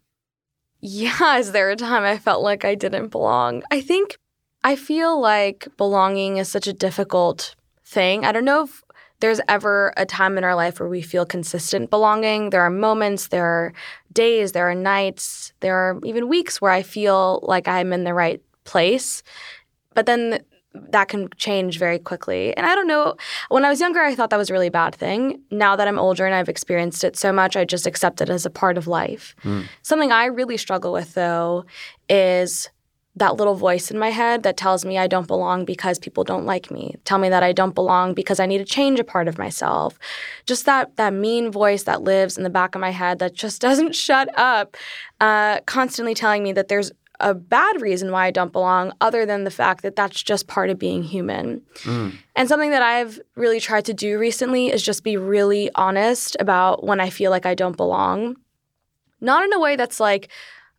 Yeah, 0.81 1.39
is 1.39 1.53
there 1.53 1.71
a 1.71 1.77
time 1.77 2.05
I 2.05 2.17
felt 2.17 2.43
like 2.43 2.65
I 2.65 2.75
didn't 2.75 3.09
belong? 3.09 3.63
I 3.71 3.81
think 3.81 4.17
I 4.63 4.77
feel 4.77 5.21
like 5.21 5.67
belonging 5.77 6.37
is 6.37 6.49
such 6.49 6.67
a 6.67 6.73
difficult 6.73 7.55
thing. 7.85 8.25
I 8.25 8.33
don't 8.33 8.45
know 8.45 8.65
if 8.65 8.83
there's 9.21 9.41
ever 9.49 9.93
a 9.97 10.07
time 10.07 10.39
in 10.39 10.45
our 10.45 10.55
life 10.55 10.81
where 10.81 10.89
we 10.89 11.03
feel 11.03 11.27
consistent 11.27 11.91
belonging. 11.91 12.51
There 12.51 12.63
are 12.63 12.71
moments, 12.71 13.29
there 13.29 13.45
are 13.45 13.73
days, 14.13 14.53
there 14.53 14.71
are 14.71 14.75
nights, 14.75 15.53
there 15.61 15.77
are 15.77 16.01
even 16.05 16.29
weeks 16.29 16.61
where 16.61 16.73
I 16.73 16.83
feel 16.83 17.41
like 17.43 17.69
I'm 17.69 17.93
in 17.93 18.05
the 18.05 18.15
right 18.15 18.41
place. 18.65 19.23
But 19.95 20.07
then 20.07 20.41
that 20.75 21.09
can 21.09 21.29
change 21.37 21.79
very 21.79 21.99
quickly. 21.99 22.57
And 22.57 22.67
I 22.67 22.75
don't 22.75 22.87
know, 22.87 23.17
when 23.49 23.65
I 23.65 23.69
was 23.69 23.81
younger, 23.81 24.01
I 24.01 24.15
thought 24.15 24.31
that 24.31 24.37
was 24.37 24.51
a 24.51 24.53
really 24.53 24.69
bad 24.69 24.95
thing. 24.95 25.41
Now 25.51 25.77
that 25.77 25.89
I'm 25.89 25.99
older 25.99 26.27
and 26.27 26.35
I've 26.35 26.49
experienced 26.49 27.03
it 27.05 27.17
so 27.17 27.33
much, 27.33 27.57
I 27.57 27.65
just 27.65 27.87
accept 27.87 28.21
it 28.21 28.31
as 28.31 28.47
a 28.47 28.51
part 28.51 28.79
of 28.79 28.87
life. 28.87 29.35
Mm. 29.43 29.67
Something 29.83 30.13
I 30.13 30.27
really 30.27 30.57
struggle 30.57 30.93
with, 30.93 31.15
though, 31.15 31.65
is 32.09 32.71
that 33.17 33.37
little 33.37 33.57
voice 33.57 33.91
in 33.91 33.99
my 33.99 34.11
head 34.11 34.45
that 34.45 34.57
tells 34.57 34.85
me 34.85 34.97
I 34.97 35.09
don't 35.09 35.27
belong 35.27 35.65
because 35.65 35.99
people 35.99 36.23
don't 36.23 36.47
like 36.47 36.71
me. 36.71 36.95
Tell 37.05 37.19
me 37.19 37.29
that 37.29 37.43
I 37.43 37.53
don't 37.53 37.75
belong 37.75 38.15
because 38.15 38.39
I 38.39 38.47
need 38.47 38.59
to 38.59 38.65
change 38.65 39.01
a 39.01 39.05
part 39.05 39.27
of 39.27 39.37
myself. 39.37 39.99
Just 40.47 40.65
that 40.67 40.97
that 40.97 41.13
mean 41.13 41.51
voice 41.51 41.83
that 41.85 42.03
lives 42.03 42.39
in 42.39 42.45
the 42.45 42.51
back 42.51 42.75
of 42.75 42.81
my 42.81 42.91
head 42.91 43.19
that 43.19 43.35
just 43.35 43.61
doesn't 43.67 43.95
shut 43.95 44.29
up, 44.39 44.77
uh, 45.21 45.61
constantly 45.67 46.15
telling 46.15 46.43
me 46.43 46.53
that 46.53 46.69
there's 46.69 46.93
a 47.21 47.35
bad 47.35 47.81
reason 47.81 48.11
why 48.11 48.27
I 48.27 48.31
don't 48.31 48.53
belong, 48.53 48.93
other 49.01 49.25
than 49.25 49.45
the 49.45 49.51
fact 49.51 49.83
that 49.83 49.97
that's 49.97 50.23
just 50.23 50.47
part 50.47 50.71
of 50.71 50.79
being 50.79 51.03
human. 51.03 51.63
Mm. 51.83 52.15
And 52.35 52.49
something 52.49 52.71
that 52.71 52.83
I've 52.83 53.21
really 53.37 53.61
tried 53.61 53.85
to 53.87 53.95
do 53.95 54.19
recently 54.19 54.69
is 54.69 54.83
just 54.83 55.05
be 55.05 55.17
really 55.17 55.71
honest 55.75 56.37
about 56.41 56.85
when 56.85 57.01
I 57.01 57.11
feel 57.11 57.31
like 57.31 57.47
I 57.47 57.55
don't 57.55 57.77
belong. 57.77 58.37
Not 59.21 59.45
in 59.45 59.53
a 59.53 59.61
way 59.61 59.77
that's 59.77 60.01
like, 60.01 60.29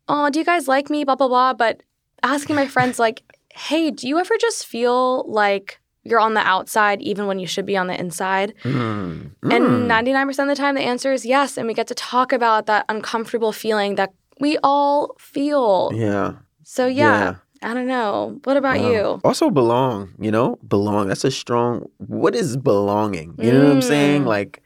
oh, 0.08 0.30
do 0.30 0.38
you 0.38 0.44
guys 0.44 0.68
like 0.68 0.90
me? 0.90 1.04
Blah, 1.04 1.16
blah, 1.16 1.28
blah. 1.28 1.54
But 1.54 1.82
asking 2.22 2.56
my 2.56 2.66
friends, 2.66 2.98
like, 2.98 3.22
hey, 3.54 3.90
do 3.90 4.08
you 4.08 4.18
ever 4.18 4.34
just 4.40 4.66
feel 4.66 5.24
like 5.30 5.80
you're 6.04 6.20
on 6.20 6.34
the 6.34 6.40
outside 6.40 7.00
even 7.00 7.26
when 7.26 7.38
you 7.38 7.46
should 7.46 7.66
be 7.66 7.76
on 7.76 7.86
the 7.86 7.98
inside? 7.98 8.54
Mm. 8.64 9.30
Mm. 9.42 9.88
And 9.88 9.90
99% 9.90 10.28
of 10.40 10.48
the 10.48 10.56
time, 10.56 10.74
the 10.74 10.80
answer 10.80 11.12
is 11.12 11.24
yes. 11.24 11.56
And 11.56 11.66
we 11.68 11.74
get 11.74 11.86
to 11.88 11.94
talk 11.94 12.32
about 12.32 12.66
that 12.66 12.84
uncomfortable 12.88 13.52
feeling 13.52 13.94
that 13.94 14.12
we 14.42 14.58
all 14.64 15.14
feel. 15.18 15.92
Yeah. 15.94 16.34
So 16.64 16.86
yeah, 16.86 17.36
yeah. 17.62 17.70
I 17.70 17.74
don't 17.74 17.86
know. 17.86 18.40
What 18.42 18.56
about 18.56 18.80
wow. 18.80 18.90
you? 18.90 19.20
Also 19.24 19.50
belong, 19.50 20.12
you 20.18 20.32
know? 20.32 20.58
Belong. 20.66 21.08
That's 21.08 21.24
a 21.24 21.30
strong 21.30 21.86
what 21.98 22.34
is 22.34 22.56
belonging? 22.56 23.34
You 23.38 23.50
mm. 23.50 23.52
know 23.52 23.64
what 23.64 23.72
I'm 23.72 23.82
saying? 23.82 24.22
Mm. 24.22 24.26
Like 24.26 24.62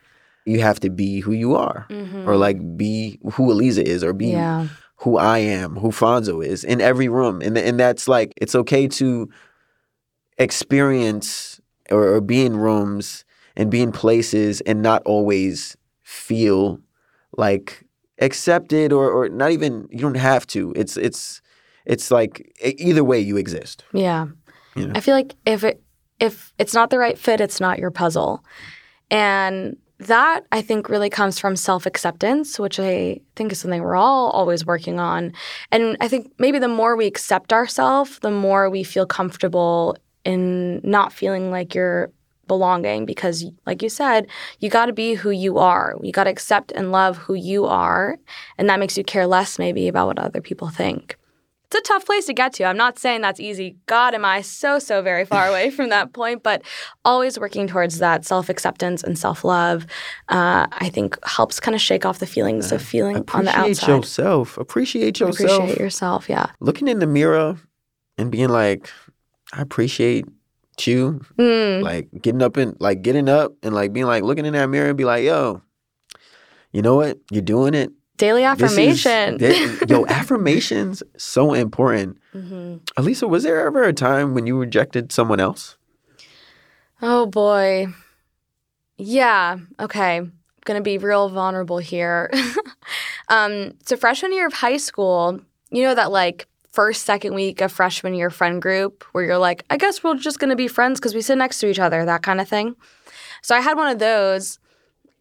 you 0.46 0.60
have 0.60 0.80
to 0.80 0.90
be 0.90 1.20
who 1.20 1.32
you 1.32 1.54
are. 1.54 1.86
Mm-hmm. 1.90 2.26
Or 2.26 2.36
like 2.36 2.58
be 2.76 3.20
who 3.32 3.52
Aleeza 3.52 3.82
is 3.82 4.02
or 4.02 4.14
be 4.14 4.28
yeah. 4.28 4.68
who 4.96 5.18
I 5.18 5.38
am, 5.38 5.76
who 5.76 5.88
Fonzo 5.88 6.44
is 6.44 6.64
in 6.64 6.80
every 6.80 7.08
room. 7.08 7.42
And 7.42 7.58
and 7.58 7.78
that's 7.78 8.08
like 8.08 8.32
it's 8.38 8.54
okay 8.54 8.88
to 8.88 9.28
experience 10.38 11.60
or, 11.90 12.14
or 12.14 12.20
be 12.22 12.46
in 12.46 12.56
rooms 12.56 13.26
and 13.56 13.70
be 13.70 13.82
in 13.82 13.92
places 13.92 14.62
and 14.62 14.80
not 14.80 15.02
always 15.04 15.76
feel 16.02 16.80
like 17.36 17.85
accepted 18.18 18.92
or 18.92 19.10
or 19.10 19.28
not 19.28 19.50
even 19.50 19.88
you 19.90 19.98
don't 19.98 20.16
have 20.16 20.46
to. 20.48 20.72
It's 20.76 20.96
it's 20.96 21.40
it's 21.84 22.10
like 22.10 22.52
either 22.62 23.04
way 23.04 23.20
you 23.20 23.36
exist. 23.36 23.84
Yeah. 23.92 24.26
You 24.74 24.88
know? 24.88 24.92
I 24.94 25.00
feel 25.00 25.14
like 25.14 25.34
if 25.46 25.64
it 25.64 25.82
if 26.20 26.52
it's 26.58 26.74
not 26.74 26.90
the 26.90 26.98
right 26.98 27.18
fit, 27.18 27.40
it's 27.40 27.60
not 27.60 27.78
your 27.78 27.90
puzzle. 27.90 28.44
And 29.10 29.76
that 29.98 30.42
I 30.52 30.60
think 30.60 30.88
really 30.88 31.08
comes 31.08 31.38
from 31.38 31.56
self 31.56 31.86
acceptance, 31.86 32.58
which 32.58 32.78
I 32.78 33.20
think 33.34 33.52
is 33.52 33.60
something 33.60 33.82
we're 33.82 33.96
all 33.96 34.30
always 34.30 34.66
working 34.66 34.98
on. 34.98 35.32
And 35.72 35.96
I 36.00 36.08
think 36.08 36.32
maybe 36.38 36.58
the 36.58 36.68
more 36.68 36.96
we 36.96 37.06
accept 37.06 37.52
ourselves, 37.52 38.18
the 38.18 38.30
more 38.30 38.68
we 38.68 38.82
feel 38.82 39.06
comfortable 39.06 39.96
in 40.24 40.80
not 40.82 41.12
feeling 41.12 41.50
like 41.50 41.74
you're 41.74 42.10
belonging 42.46 43.06
because 43.06 43.44
like 43.66 43.82
you 43.82 43.88
said 43.88 44.26
you 44.60 44.70
got 44.70 44.86
to 44.86 44.92
be 44.92 45.14
who 45.14 45.30
you 45.30 45.58
are. 45.58 45.94
You 46.02 46.12
got 46.12 46.24
to 46.24 46.30
accept 46.30 46.72
and 46.72 46.92
love 46.92 47.16
who 47.16 47.34
you 47.34 47.66
are 47.66 48.18
and 48.58 48.68
that 48.68 48.80
makes 48.80 48.96
you 48.96 49.04
care 49.04 49.26
less 49.26 49.58
maybe 49.58 49.88
about 49.88 50.06
what 50.06 50.18
other 50.18 50.40
people 50.40 50.68
think. 50.68 51.16
It's 51.66 51.74
a 51.76 51.92
tough 51.92 52.06
place 52.06 52.26
to 52.26 52.32
get 52.32 52.52
to. 52.54 52.64
I'm 52.64 52.76
not 52.76 52.96
saying 52.96 53.22
that's 53.22 53.40
easy. 53.40 53.76
God 53.86 54.14
am 54.14 54.24
i 54.24 54.40
so 54.40 54.78
so 54.78 55.02
very 55.02 55.24
far 55.24 55.48
away 55.52 55.70
from 55.70 55.88
that 55.88 56.12
point 56.12 56.42
but 56.42 56.62
always 57.04 57.38
working 57.38 57.66
towards 57.66 57.98
that 57.98 58.24
self-acceptance 58.24 59.02
and 59.02 59.18
self-love 59.18 59.86
uh, 60.28 60.66
i 60.72 60.88
think 60.88 61.18
helps 61.24 61.58
kind 61.58 61.74
of 61.74 61.80
shake 61.80 62.06
off 62.06 62.18
the 62.20 62.26
feelings 62.26 62.70
of 62.72 62.80
feeling 62.80 63.16
on 63.34 63.44
the 63.44 63.50
outside. 63.50 63.60
appreciate 63.60 63.96
yourself. 63.96 64.58
Appreciate 64.58 65.20
yourself. 65.20 65.58
appreciate 65.58 65.78
yourself 65.78 66.28
yeah. 66.28 66.46
Looking 66.60 66.88
in 66.88 67.00
the 67.00 67.06
mirror 67.06 67.56
and 68.16 68.30
being 68.30 68.48
like 68.48 68.90
i 69.52 69.60
appreciate 69.60 70.26
you. 70.84 71.20
Mm. 71.38 71.82
Like 71.82 72.08
getting 72.20 72.42
up 72.42 72.56
and 72.56 72.76
like 72.80 73.02
getting 73.02 73.28
up 73.28 73.52
and 73.62 73.74
like 73.74 73.92
being 73.92 74.06
like 74.06 74.22
looking 74.24 74.44
in 74.46 74.52
that 74.54 74.66
mirror 74.68 74.88
and 74.88 74.98
be 74.98 75.04
like, 75.04 75.24
yo, 75.24 75.62
you 76.72 76.82
know 76.82 76.96
what? 76.96 77.18
You're 77.30 77.42
doing 77.42 77.74
it. 77.74 77.92
Daily 78.18 78.42
This 78.42 78.72
is- 78.72 78.78
affirmation. 78.78 79.38
that- 79.38 79.86
yo, 79.90 80.06
affirmations 80.06 81.02
so 81.16 81.52
important. 81.54 82.18
Mm-hmm. 82.34 82.76
Aleeza, 82.98 83.28
was 83.28 83.42
there 83.44 83.66
ever 83.66 83.84
a 83.84 83.92
time 83.92 84.34
when 84.34 84.46
you 84.46 84.58
rejected 84.58 85.12
someone 85.12 85.38
else? 85.40 85.76
Oh 87.02 87.26
boy. 87.26 87.88
Yeah. 88.98 89.58
Okay. 89.80 90.16
I'm 90.18 90.32
gonna 90.64 90.80
be 90.80 90.98
real 90.98 91.28
vulnerable 91.28 91.78
here. 91.78 92.30
um, 93.28 93.72
so 93.84 93.96
freshman 93.96 94.32
year 94.32 94.46
of 94.46 94.52
high 94.54 94.78
school, 94.78 95.40
you 95.70 95.82
know 95.82 95.94
that 95.94 96.10
like 96.10 96.46
first, 96.76 97.06
second 97.06 97.34
week 97.34 97.62
of 97.62 97.72
freshman 97.72 98.14
year 98.14 98.28
friend 98.28 98.60
group 98.60 99.02
where 99.12 99.24
you're 99.24 99.38
like, 99.38 99.64
I 99.70 99.78
guess 99.78 100.04
we're 100.04 100.14
just 100.16 100.38
gonna 100.38 100.54
be 100.54 100.68
friends 100.68 101.00
because 101.00 101.14
we 101.14 101.22
sit 101.22 101.38
next 101.38 101.58
to 101.60 101.70
each 101.70 101.78
other, 101.78 102.04
that 102.04 102.22
kind 102.22 102.38
of 102.38 102.48
thing. 102.48 102.76
So 103.40 103.56
I 103.56 103.60
had 103.60 103.78
one 103.78 103.88
of 103.88 103.98
those, 103.98 104.58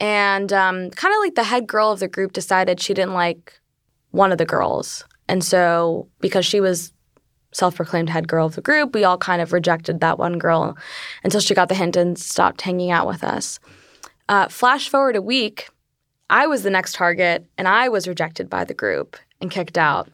and 0.01 0.51
um, 0.51 0.89
kind 0.89 1.13
of 1.13 1.19
like 1.21 1.35
the 1.35 1.45
head 1.45 1.65
girl 1.65 1.91
of 1.91 2.01
the 2.01 2.09
group 2.09 2.33
decided 2.33 2.81
she 2.81 2.93
didn't 2.93 3.13
like 3.13 3.57
one 4.11 4.33
of 4.33 4.37
the 4.37 4.45
girls, 4.45 5.05
and 5.29 5.41
so 5.43 6.09
because 6.19 6.45
she 6.45 6.59
was 6.59 6.91
self-proclaimed 7.53 8.09
head 8.09 8.27
girl 8.27 8.47
of 8.47 8.55
the 8.55 8.61
group, 8.61 8.93
we 8.93 9.05
all 9.05 9.17
kind 9.17 9.41
of 9.41 9.53
rejected 9.53 10.01
that 10.01 10.19
one 10.19 10.37
girl 10.37 10.77
until 11.23 11.39
she 11.39 11.53
got 11.53 11.69
the 11.69 11.75
hint 11.75 11.95
and 11.95 12.19
stopped 12.19 12.61
hanging 12.63 12.91
out 12.91 13.07
with 13.07 13.23
us. 13.23 13.61
Uh, 14.27 14.49
flash 14.49 14.89
forward 14.89 15.15
a 15.15 15.21
week, 15.21 15.69
I 16.29 16.47
was 16.47 16.63
the 16.63 16.69
next 16.69 16.95
target 16.95 17.45
and 17.57 17.65
I 17.65 17.87
was 17.87 18.09
rejected 18.09 18.49
by 18.49 18.65
the 18.65 18.73
group 18.73 19.15
and 19.39 19.49
kicked 19.49 19.77
out. 19.77 20.09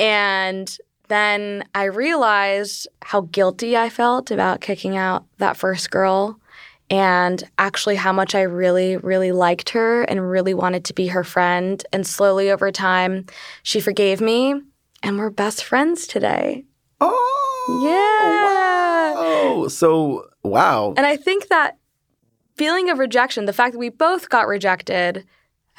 And 0.00 0.76
then 1.08 1.64
I 1.74 1.84
realized 1.84 2.88
how 3.02 3.22
guilty 3.22 3.76
I 3.76 3.90
felt 3.90 4.30
about 4.30 4.60
kicking 4.60 4.96
out 4.96 5.26
that 5.38 5.56
first 5.56 5.90
girl 5.90 6.40
and 6.88 7.44
actually 7.58 7.96
how 7.96 8.12
much 8.12 8.34
I 8.34 8.42
really, 8.42 8.96
really 8.96 9.30
liked 9.30 9.70
her 9.70 10.02
and 10.02 10.28
really 10.28 10.54
wanted 10.54 10.84
to 10.86 10.94
be 10.94 11.08
her 11.08 11.22
friend. 11.22 11.84
And 11.92 12.06
slowly 12.06 12.50
over 12.50 12.72
time, 12.72 13.26
she 13.62 13.80
forgave 13.80 14.20
me 14.20 14.54
and 15.02 15.18
we're 15.18 15.30
best 15.30 15.64
friends 15.64 16.06
today. 16.06 16.64
Oh, 17.00 17.80
Yeah. 17.84 19.14
Oh, 19.16 19.68
so 19.68 20.28
wow. 20.42 20.94
And 20.96 21.06
I 21.06 21.16
think 21.16 21.48
that 21.48 21.76
feeling 22.56 22.90
of 22.90 22.98
rejection, 22.98 23.44
the 23.44 23.52
fact 23.52 23.72
that 23.72 23.78
we 23.78 23.88
both 23.88 24.28
got 24.28 24.48
rejected, 24.48 25.24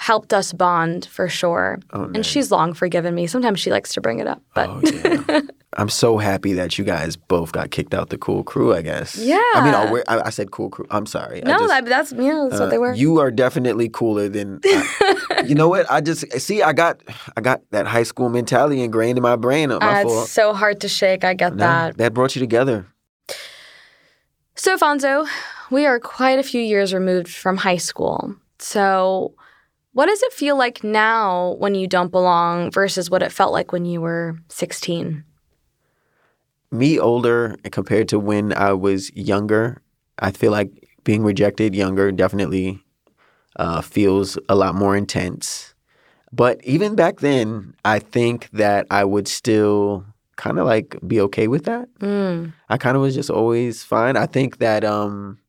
helped 0.02 0.34
us 0.34 0.52
bond 0.52 1.06
for 1.06 1.30
sure. 1.30 1.78
Oh. 1.94 2.06
And 2.16 2.26
she's 2.26 2.50
long 2.50 2.74
forgiven 2.74 3.14
me. 3.14 3.28
Sometimes 3.28 3.60
she 3.60 3.70
likes 3.70 3.94
to 3.94 4.02
bring 4.02 4.18
it 4.20 4.26
up, 4.28 4.42
but 4.56 4.68
Oh, 4.70 4.82
yeah. 4.84 5.42
I'm 5.78 5.90
so 5.90 6.18
happy 6.18 6.54
that 6.54 6.78
you 6.80 6.84
guys 6.84 7.16
both 7.16 7.52
got 7.52 7.70
kicked 7.70 7.94
out 7.94 8.10
the 8.10 8.18
cool 8.18 8.44
crew. 8.44 8.74
I 8.74 8.82
guess. 8.82 9.16
Yeah. 9.16 9.40
I 9.54 9.62
mean, 9.64 9.94
we- 9.94 10.02
I, 10.08 10.28
I 10.28 10.30
said 10.32 10.50
cool 10.52 10.70
crew. 10.70 10.88
I'm 10.90 11.06
sorry. 11.06 11.42
No, 11.46 11.60
just- 11.60 11.68
that, 11.70 11.86
that's 11.86 12.12
yeah, 12.14 12.48
that's 12.50 12.60
uh, 12.60 12.64
what 12.66 12.72
they 12.72 12.80
were. 12.80 12.94
You 12.96 13.20
are 13.20 13.30
definitely 13.32 13.90
cooler 13.90 14.28
than. 14.28 14.60
I- 14.66 15.44
you 15.46 15.54
know 15.56 15.70
what? 15.70 15.86
I 15.90 16.02
just 16.02 16.26
see. 16.42 16.62
I 16.64 16.74
got. 16.74 17.02
I 17.38 17.42
got 17.42 17.62
that 17.72 17.86
high 17.88 18.04
school 18.04 18.30
mentality 18.30 18.82
ingrained 18.82 19.18
in 19.20 19.22
my 19.24 19.36
brain. 19.36 19.70
My 19.70 19.76
Uh, 19.78 20.02
it's 20.06 20.32
so 20.32 20.54
hard 20.54 20.82
to 20.82 20.90
shake. 20.90 21.24
I 21.24 21.36
get 21.36 21.54
No, 21.56 21.64
that. 21.64 21.98
that 21.98 22.14
brought 22.14 22.36
you 22.36 22.40
together. 22.42 22.88
So, 24.56 24.78
Fonzo, 24.78 25.28
we 25.70 25.86
are 25.86 26.00
quite 26.00 26.38
a 26.40 26.44
few 26.44 26.62
years 26.62 26.92
removed 26.94 27.30
from 27.30 27.58
high 27.58 27.78
school. 27.78 28.36
So, 28.60 29.34
what 29.94 30.08
does 30.08 30.22
it 30.24 30.34
feel 30.34 30.58
like 30.58 30.84
now 30.84 31.56
when 31.60 31.76
you 31.76 31.88
don't 31.88 32.12
belong 32.12 32.72
versus 32.72 33.10
what 33.10 33.24
it 33.24 33.32
felt 33.32 33.52
like 33.52 33.72
when 33.72 33.86
you 33.86 34.02
were 34.02 34.38
16? 34.50 35.24
me 36.72 36.98
older 36.98 37.58
compared 37.72 38.08
to 38.10 38.20
when 38.20 38.54
I 38.54 38.74
was 38.74 39.12
younger, 39.14 39.82
I 40.20 40.32
feel 40.32 40.52
like 40.52 40.90
being 41.04 41.24
rejected 41.24 41.76
younger 41.76 42.12
definitely 42.12 42.84
uh, 43.58 43.82
feels 43.82 44.38
a 44.48 44.56
lot 44.56 44.76
more 44.76 44.96
intense. 44.96 45.74
But 46.32 46.64
even 46.64 46.96
back 46.96 47.20
then, 47.20 47.76
I 47.84 48.00
think 48.00 48.50
that 48.52 48.88
I 48.90 49.04
would 49.04 49.28
still 49.28 50.06
kind 50.38 50.60
of 50.60 50.66
like 50.66 50.96
be 51.06 51.20
okay 51.22 51.50
with 51.50 51.66
that. 51.66 51.90
Mm. 52.00 52.54
I 52.70 52.78
kind 52.78 52.96
of 52.96 53.02
was 53.02 53.16
just 53.16 53.30
always 53.30 53.84
fine. 53.84 54.16
I 54.16 54.26
think 54.26 54.60
that 54.60 54.86
um, 54.86 55.40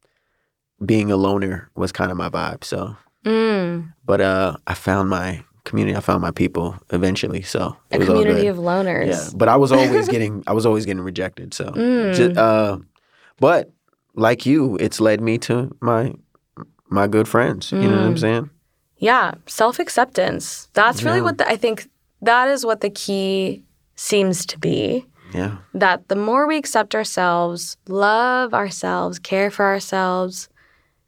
being 0.84 1.12
a 1.12 1.16
loner 1.16 1.70
was 1.76 1.92
kind 1.92 2.10
of 2.10 2.16
my 2.16 2.28
vibe. 2.28 2.64
So, 2.64 2.96
Mm. 3.24 3.92
but 4.04 4.20
uh, 4.20 4.56
I 4.66 4.74
found 4.74 5.08
my 5.08 5.44
community. 5.64 5.96
I 5.96 6.00
found 6.00 6.20
my 6.22 6.32
people 6.32 6.74
eventually. 6.90 7.42
So 7.42 7.76
A 7.90 7.94
it 7.94 7.98
was 8.00 8.08
all 8.08 8.16
community 8.22 8.48
of 8.48 8.56
loners. 8.56 9.06
Yeah, 9.06 9.28
but 9.38 9.48
I 9.48 9.56
was 9.56 9.70
always 9.78 10.08
getting 10.08 10.42
I 10.46 10.52
was 10.52 10.66
always 10.66 10.86
getting 10.86 11.02
rejected. 11.04 11.54
So, 11.54 11.64
Mm. 11.66 12.14
ju- 12.14 12.32
uh, 12.40 12.78
but 13.38 13.70
like 14.14 14.44
you, 14.44 14.76
it's 14.80 15.00
led 15.00 15.20
me 15.20 15.38
to 15.38 15.70
my 15.80 16.14
my 16.88 17.06
good 17.06 17.28
friends. 17.28 17.72
You 17.72 17.78
know 17.88 17.96
what 17.96 18.06
I'm 18.06 18.14
Mm. 18.16 18.20
saying? 18.20 18.50
Yeah, 18.98 19.32
self 19.46 19.78
acceptance. 19.78 20.68
That's 20.74 21.02
really 21.02 21.18
Yeah. 21.18 21.24
what 21.24 21.38
the, 21.38 21.48
I 21.48 21.56
think 21.56 21.88
that 22.22 22.48
is 22.48 22.64
what 22.66 22.80
the 22.80 22.90
key 22.90 23.62
seems 23.96 24.46
to 24.46 24.58
be. 24.58 25.06
Yeah, 25.34 25.56
That 25.74 26.08
the 26.08 26.16
more 26.16 26.46
we 26.46 26.58
accept 26.58 26.94
ourselves, 26.94 27.76
love 27.88 28.52
ourselves, 28.52 29.18
care 29.18 29.50
for 29.50 29.64
ourselves, 29.64 30.48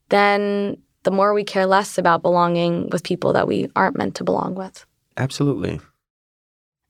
then 0.09 0.79
the 1.05 1.11
more 1.11 1.33
we 1.33 1.45
care 1.45 1.67
less 1.67 1.97
about 1.97 2.23
belonging 2.23 2.89
with 2.91 3.05
people 3.05 3.33
that 3.33 3.47
we 3.47 3.71
aren't 3.77 3.97
meant 3.97 4.15
to 4.17 4.25
belong 4.25 4.55
with. 4.55 4.85
absolutely. 5.17 5.81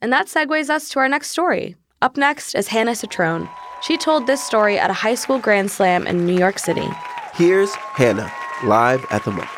And 0.01 0.13
that 0.13 0.27
segues 0.27 0.69
us 0.69 0.89
to 0.91 0.99
our 0.99 1.09
next 1.09 1.31
story. 1.31 1.77
Up 2.03 2.17
next 2.17 2.55
is 2.55 2.69
Hannah 2.69 2.95
Citron. 2.95 3.49
She 3.83 3.97
told 3.97 4.27
this 4.27 4.45
story 4.45 4.79
at 4.79 4.91
a 4.91 4.95
high 4.95 5.15
school 5.15 5.39
grand 5.39 5.71
slam 5.71 6.07
in 6.07 6.27
New 6.27 6.37
York 6.37 6.59
City. 6.59 6.89
Here's 7.35 7.75
Hannah 7.75 8.31
live 8.65 9.05
at 9.11 9.25
the 9.25 9.31
moment. 9.31 9.51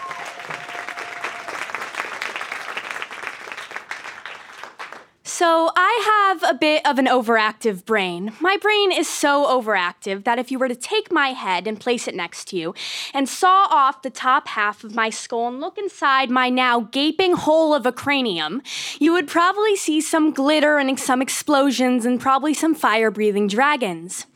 So, 5.24 5.70
I 5.76 5.85
have 6.28 6.42
a 6.42 6.54
bit 6.54 6.84
of 6.84 6.98
an 6.98 7.06
overactive 7.06 7.84
brain. 7.84 8.32
My 8.40 8.56
brain 8.56 8.90
is 8.90 9.08
so 9.08 9.46
overactive 9.46 10.24
that 10.24 10.40
if 10.40 10.50
you 10.50 10.58
were 10.58 10.66
to 10.66 10.74
take 10.74 11.12
my 11.12 11.28
head 11.28 11.68
and 11.68 11.78
place 11.78 12.08
it 12.08 12.16
next 12.16 12.48
to 12.48 12.56
you 12.56 12.74
and 13.14 13.28
saw 13.28 13.68
off 13.70 14.02
the 14.02 14.10
top 14.10 14.48
half 14.48 14.82
of 14.82 14.92
my 14.92 15.08
skull 15.08 15.46
and 15.46 15.60
look 15.60 15.78
inside 15.78 16.28
my 16.28 16.48
now 16.48 16.80
gaping 16.80 17.34
hole 17.34 17.72
of 17.72 17.86
a 17.86 17.92
cranium, 17.92 18.60
you 18.98 19.12
would 19.12 19.28
probably 19.28 19.76
see 19.76 20.00
some 20.00 20.32
glitter 20.32 20.78
and 20.78 20.98
some 20.98 21.22
explosions 21.22 22.04
and 22.04 22.20
probably 22.20 22.52
some 22.52 22.74
fire 22.74 23.12
breathing 23.12 23.46
dragons. 23.46 24.26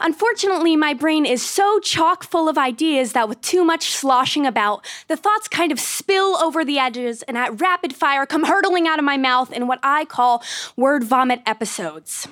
Unfortunately, 0.00 0.76
my 0.76 0.94
brain 0.94 1.26
is 1.26 1.42
so 1.42 1.78
chock 1.80 2.24
full 2.24 2.48
of 2.48 2.56
ideas 2.56 3.12
that 3.12 3.28
with 3.28 3.42
too 3.42 3.64
much 3.64 3.90
sloshing 3.90 4.46
about, 4.46 4.82
the 5.08 5.16
thoughts 5.16 5.48
kind 5.48 5.72
of 5.72 5.78
spill 5.78 6.38
over 6.38 6.64
the 6.64 6.78
edges 6.78 7.22
and 7.24 7.36
at 7.36 7.60
rapid 7.60 7.94
fire 7.94 8.24
come 8.24 8.44
hurtling 8.44 8.88
out 8.88 8.98
of 8.98 9.04
my 9.04 9.18
mouth 9.18 9.52
in 9.52 9.66
what 9.66 9.78
I 9.82 10.06
call 10.06 10.42
word 10.74 11.04
vomit 11.04 11.33
episodes. 11.46 12.28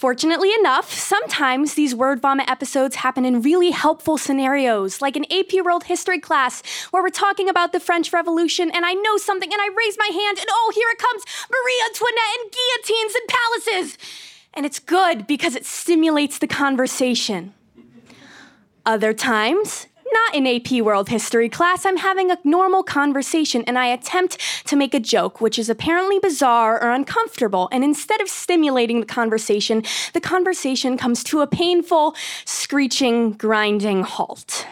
Fortunately 0.00 0.50
enough, 0.58 0.90
sometimes 0.94 1.74
these 1.74 1.94
word 1.94 2.22
vomit 2.22 2.48
episodes 2.48 2.96
happen 2.96 3.26
in 3.26 3.42
really 3.42 3.70
helpful 3.70 4.16
scenarios, 4.16 5.02
like 5.02 5.14
an 5.14 5.26
AP 5.30 5.62
World 5.62 5.84
History 5.84 6.18
class 6.18 6.62
where 6.90 7.02
we're 7.02 7.10
talking 7.10 7.50
about 7.50 7.72
the 7.72 7.80
French 7.80 8.10
Revolution 8.10 8.70
and 8.70 8.86
I 8.86 8.94
know 8.94 9.18
something 9.18 9.52
and 9.52 9.60
I 9.60 9.68
raise 9.76 9.98
my 9.98 10.06
hand 10.06 10.38
and 10.38 10.46
oh, 10.48 10.72
here 10.74 10.88
it 10.90 10.98
comes 10.98 11.22
Marie 11.50 11.82
Antoinette 11.84 12.40
and 12.40 12.50
guillotines 12.50 13.14
and 13.14 13.28
palaces. 13.28 13.98
And 14.54 14.64
it's 14.64 14.78
good 14.78 15.26
because 15.26 15.54
it 15.54 15.66
stimulates 15.66 16.38
the 16.38 16.46
conversation. 16.46 17.52
Other 18.86 19.12
times, 19.12 19.86
not 20.12 20.34
in 20.34 20.46
AP 20.46 20.82
World 20.82 21.08
History 21.08 21.48
class, 21.48 21.84
I'm 21.84 21.98
having 21.98 22.30
a 22.30 22.38
normal 22.44 22.82
conversation 22.82 23.64
and 23.66 23.78
I 23.78 23.86
attempt 23.86 24.38
to 24.66 24.76
make 24.76 24.94
a 24.94 25.00
joke, 25.00 25.40
which 25.40 25.58
is 25.58 25.68
apparently 25.68 26.18
bizarre 26.18 26.82
or 26.82 26.90
uncomfortable. 26.90 27.68
And 27.72 27.84
instead 27.84 28.20
of 28.20 28.28
stimulating 28.28 29.00
the 29.00 29.06
conversation, 29.06 29.82
the 30.12 30.20
conversation 30.20 30.96
comes 30.96 31.22
to 31.24 31.40
a 31.40 31.46
painful, 31.46 32.14
screeching, 32.44 33.32
grinding 33.32 34.02
halt. 34.02 34.66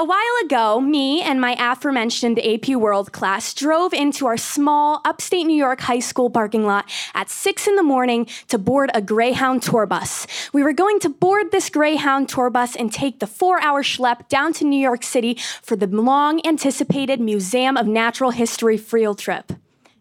A 0.00 0.04
while 0.04 0.36
ago, 0.42 0.80
me 0.80 1.20
and 1.20 1.42
my 1.42 1.54
aforementioned 1.58 2.38
AP 2.38 2.68
World 2.68 3.12
class 3.12 3.52
drove 3.52 3.92
into 3.92 4.24
our 4.24 4.38
small 4.38 5.02
upstate 5.04 5.44
New 5.44 5.54
York 5.54 5.82
high 5.82 5.98
school 5.98 6.30
parking 6.30 6.64
lot 6.64 6.88
at 7.12 7.28
6 7.28 7.68
in 7.68 7.76
the 7.76 7.82
morning 7.82 8.26
to 8.48 8.56
board 8.56 8.90
a 8.94 9.02
Greyhound 9.02 9.62
tour 9.62 9.84
bus. 9.84 10.26
We 10.54 10.62
were 10.62 10.72
going 10.72 11.00
to 11.00 11.10
board 11.10 11.52
this 11.52 11.68
Greyhound 11.68 12.30
tour 12.30 12.48
bus 12.48 12.74
and 12.76 12.90
take 12.90 13.20
the 13.20 13.26
four 13.26 13.60
hour 13.60 13.82
schlep 13.82 14.26
down 14.28 14.54
to 14.54 14.64
New 14.64 14.80
York 14.80 15.02
City 15.02 15.34
for 15.60 15.76
the 15.76 15.86
long 15.86 16.40
anticipated 16.46 17.20
Museum 17.20 17.76
of 17.76 17.86
Natural 17.86 18.30
History 18.30 18.78
field 18.78 19.18
trip. 19.18 19.52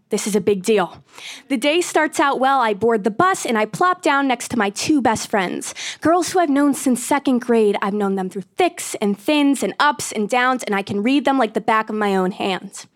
This 0.10 0.26
is 0.26 0.36
a 0.36 0.42
big 0.42 0.64
deal. 0.64 1.04
The 1.50 1.58
day 1.58 1.82
starts 1.82 2.20
out 2.20 2.40
well. 2.40 2.60
I 2.60 2.74
board 2.74 3.04
the 3.04 3.12
bus 3.12 3.46
and 3.46 3.58
I 3.58 3.66
plop 3.66 4.02
down 4.02 4.28
next 4.28 4.50
to 4.50 4.58
my 4.58 4.72
two 4.72 5.02
best 5.02 5.30
friends, 5.30 5.76
girls 6.02 6.32
who 6.32 6.40
I've 6.40 6.50
known 6.50 6.74
since 6.74 7.04
second 7.04 7.40
grade. 7.40 7.78
I've 7.82 7.94
known 7.94 8.16
them 8.16 8.30
through 8.30 8.44
thicks 8.58 8.96
and 8.96 9.18
thins 9.18 9.62
and 9.62 9.76
ups 9.80 10.12
and 10.12 10.28
downs, 10.28 10.64
and 10.64 10.76
I 10.76 10.82
can 10.82 11.04
read 11.04 11.26
them 11.26 11.38
like 11.38 11.54
the 11.54 11.62
back 11.62 11.90
of 11.90 11.96
my 11.96 12.16
own 12.16 12.32
hand. 12.32 12.88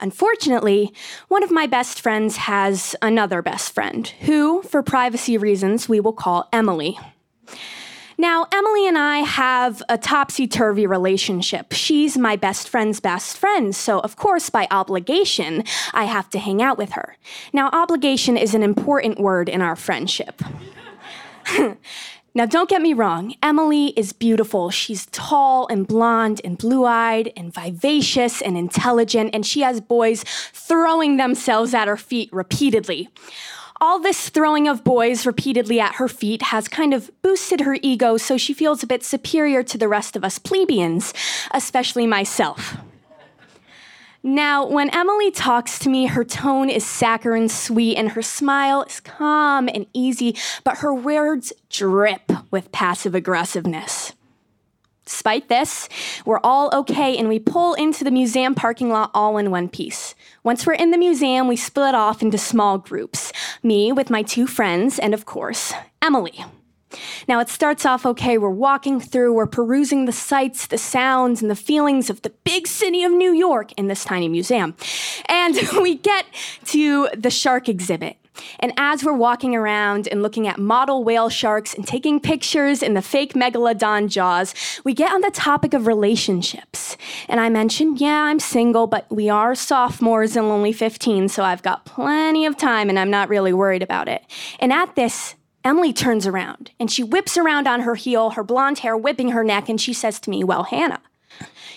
Unfortunately, 0.00 0.92
one 1.28 1.42
of 1.42 1.50
my 1.50 1.66
best 1.66 2.00
friends 2.00 2.36
has 2.36 2.96
another 3.02 3.42
best 3.42 3.72
friend, 3.72 4.08
who, 4.22 4.62
for 4.62 4.82
privacy 4.82 5.36
reasons, 5.36 5.88
we 5.88 6.00
will 6.00 6.12
call 6.12 6.48
Emily. 6.52 6.98
Now, 8.22 8.46
Emily 8.52 8.86
and 8.86 8.96
I 8.96 9.18
have 9.18 9.82
a 9.88 9.98
topsy 9.98 10.46
turvy 10.46 10.86
relationship. 10.86 11.72
She's 11.72 12.16
my 12.16 12.36
best 12.36 12.68
friend's 12.68 13.00
best 13.00 13.36
friend, 13.36 13.74
so 13.74 13.98
of 13.98 14.14
course, 14.14 14.48
by 14.48 14.68
obligation, 14.70 15.64
I 15.92 16.04
have 16.04 16.30
to 16.30 16.38
hang 16.38 16.62
out 16.62 16.78
with 16.78 16.92
her. 16.92 17.16
Now, 17.52 17.68
obligation 17.72 18.36
is 18.36 18.54
an 18.54 18.62
important 18.62 19.18
word 19.18 19.48
in 19.48 19.60
our 19.60 19.74
friendship. 19.74 20.40
Now, 22.34 22.46
don't 22.46 22.70
get 22.70 22.80
me 22.80 22.94
wrong, 22.94 23.34
Emily 23.42 23.88
is 23.88 24.14
beautiful. 24.14 24.70
She's 24.70 25.04
tall 25.12 25.66
and 25.66 25.86
blonde 25.86 26.40
and 26.42 26.56
blue 26.56 26.86
eyed 26.86 27.30
and 27.36 27.52
vivacious 27.52 28.40
and 28.40 28.56
intelligent, 28.56 29.34
and 29.34 29.44
she 29.44 29.60
has 29.60 29.82
boys 29.82 30.24
throwing 30.54 31.18
themselves 31.18 31.74
at 31.74 31.88
her 31.88 31.98
feet 31.98 32.30
repeatedly. 32.32 33.10
All 33.82 33.98
this 33.98 34.28
throwing 34.28 34.68
of 34.68 34.84
boys 34.84 35.26
repeatedly 35.26 35.80
at 35.80 35.96
her 35.96 36.06
feet 36.06 36.40
has 36.40 36.68
kind 36.68 36.94
of 36.94 37.10
boosted 37.20 37.62
her 37.62 37.76
ego, 37.82 38.16
so 38.16 38.36
she 38.36 38.54
feels 38.54 38.84
a 38.84 38.86
bit 38.86 39.02
superior 39.02 39.64
to 39.64 39.76
the 39.76 39.88
rest 39.88 40.14
of 40.14 40.22
us 40.22 40.38
plebeians, 40.38 41.12
especially 41.50 42.06
myself. 42.06 42.76
Now, 44.22 44.64
when 44.64 44.88
Emily 44.90 45.32
talks 45.32 45.80
to 45.80 45.88
me, 45.88 46.06
her 46.06 46.22
tone 46.22 46.70
is 46.70 46.86
saccharine 46.86 47.48
sweet 47.48 47.96
and 47.96 48.10
her 48.10 48.22
smile 48.22 48.84
is 48.84 49.00
calm 49.00 49.68
and 49.68 49.86
easy, 49.92 50.36
but 50.62 50.78
her 50.78 50.94
words 50.94 51.52
drip 51.68 52.30
with 52.52 52.70
passive 52.70 53.16
aggressiveness. 53.16 54.12
Despite 55.04 55.48
this, 55.48 55.88
we're 56.24 56.38
all 56.44 56.70
okay 56.72 57.18
and 57.18 57.28
we 57.28 57.40
pull 57.40 57.74
into 57.74 58.04
the 58.04 58.12
museum 58.12 58.54
parking 58.54 58.90
lot 58.90 59.10
all 59.12 59.38
in 59.38 59.50
one 59.50 59.68
piece. 59.68 60.14
Once 60.44 60.66
we're 60.66 60.72
in 60.72 60.90
the 60.90 60.98
museum, 60.98 61.46
we 61.46 61.54
split 61.54 61.94
off 61.94 62.20
into 62.20 62.36
small 62.36 62.76
groups 62.76 63.32
me 63.62 63.92
with 63.92 64.10
my 64.10 64.22
two 64.22 64.46
friends, 64.46 64.98
and 64.98 65.14
of 65.14 65.24
course, 65.24 65.72
Emily. 66.02 66.44
Now, 67.28 67.38
it 67.38 67.48
starts 67.48 67.86
off 67.86 68.04
okay. 68.04 68.38
We're 68.38 68.50
walking 68.50 69.00
through, 69.00 69.34
we're 69.34 69.46
perusing 69.46 70.04
the 70.04 70.12
sights, 70.12 70.66
the 70.66 70.78
sounds, 70.78 71.42
and 71.42 71.50
the 71.50 71.56
feelings 71.56 72.10
of 72.10 72.22
the 72.22 72.30
big 72.44 72.66
city 72.66 73.04
of 73.04 73.12
New 73.12 73.32
York 73.32 73.72
in 73.72 73.86
this 73.86 74.04
tiny 74.04 74.28
museum. 74.28 74.74
And 75.26 75.56
we 75.80 75.94
get 75.96 76.26
to 76.66 77.08
the 77.16 77.30
shark 77.30 77.68
exhibit. 77.68 78.16
And 78.60 78.72
as 78.76 79.04
we're 79.04 79.12
walking 79.12 79.54
around 79.54 80.08
and 80.08 80.22
looking 80.22 80.48
at 80.48 80.58
model 80.58 81.04
whale 81.04 81.28
sharks 81.28 81.74
and 81.74 81.86
taking 81.86 82.20
pictures 82.20 82.82
in 82.82 82.94
the 82.94 83.02
fake 83.02 83.34
megalodon 83.34 84.08
jaws, 84.08 84.54
we 84.84 84.94
get 84.94 85.12
on 85.12 85.20
the 85.20 85.30
topic 85.30 85.74
of 85.74 85.86
relationships. 85.86 86.96
And 87.28 87.40
I 87.40 87.48
mentioned, 87.48 88.00
yeah, 88.00 88.22
I'm 88.22 88.40
single, 88.40 88.86
but 88.86 89.10
we 89.10 89.28
are 89.28 89.54
sophomores 89.54 90.36
and 90.36 90.46
only 90.46 90.72
15, 90.72 91.28
so 91.28 91.44
I've 91.44 91.62
got 91.62 91.84
plenty 91.84 92.46
of 92.46 92.56
time 92.56 92.88
and 92.88 92.98
I'm 92.98 93.10
not 93.10 93.28
really 93.28 93.52
worried 93.52 93.82
about 93.82 94.08
it. 94.08 94.22
And 94.60 94.72
at 94.72 94.94
this, 94.94 95.34
Emily 95.64 95.92
turns 95.92 96.26
around 96.26 96.72
and 96.80 96.90
she 96.90 97.02
whips 97.02 97.36
around 97.36 97.68
on 97.68 97.80
her 97.80 97.94
heel, 97.94 98.30
her 98.30 98.42
blonde 98.42 98.80
hair 98.80 98.96
whipping 98.96 99.30
her 99.30 99.44
neck, 99.44 99.68
and 99.68 99.80
she 99.80 99.92
says 99.92 100.18
to 100.20 100.30
me, 100.30 100.42
Well, 100.42 100.64
Hannah, 100.64 101.00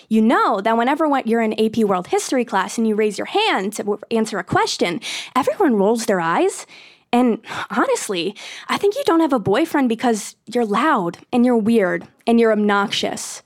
you 0.08 0.20
know 0.22 0.60
that 0.60 0.76
whenever 0.76 1.06
you're 1.24 1.42
in 1.42 1.58
AP 1.58 1.78
World 1.78 2.08
History 2.08 2.44
class 2.44 2.78
and 2.78 2.86
you 2.86 2.94
raise 2.94 3.18
your 3.18 3.26
hand 3.26 3.72
to 3.74 3.98
answer 4.10 4.38
a 4.38 4.44
question, 4.44 5.00
everyone 5.34 5.76
rolls 5.76 6.06
their 6.06 6.20
eyes. 6.20 6.66
And 7.12 7.40
honestly, 7.70 8.34
I 8.68 8.78
think 8.78 8.96
you 8.96 9.02
don't 9.04 9.20
have 9.20 9.32
a 9.32 9.38
boyfriend 9.38 9.88
because 9.88 10.36
you're 10.46 10.66
loud 10.66 11.18
and 11.32 11.46
you're 11.46 11.56
weird 11.56 12.06
and 12.26 12.38
you're 12.38 12.52
obnoxious. 12.52 13.42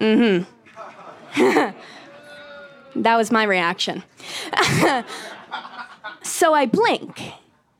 Mm 0.00 0.46
hmm. 1.34 1.70
that 3.02 3.16
was 3.16 3.30
my 3.30 3.44
reaction. 3.44 4.02
So 6.24 6.54
I 6.54 6.66
blink. 6.66 7.20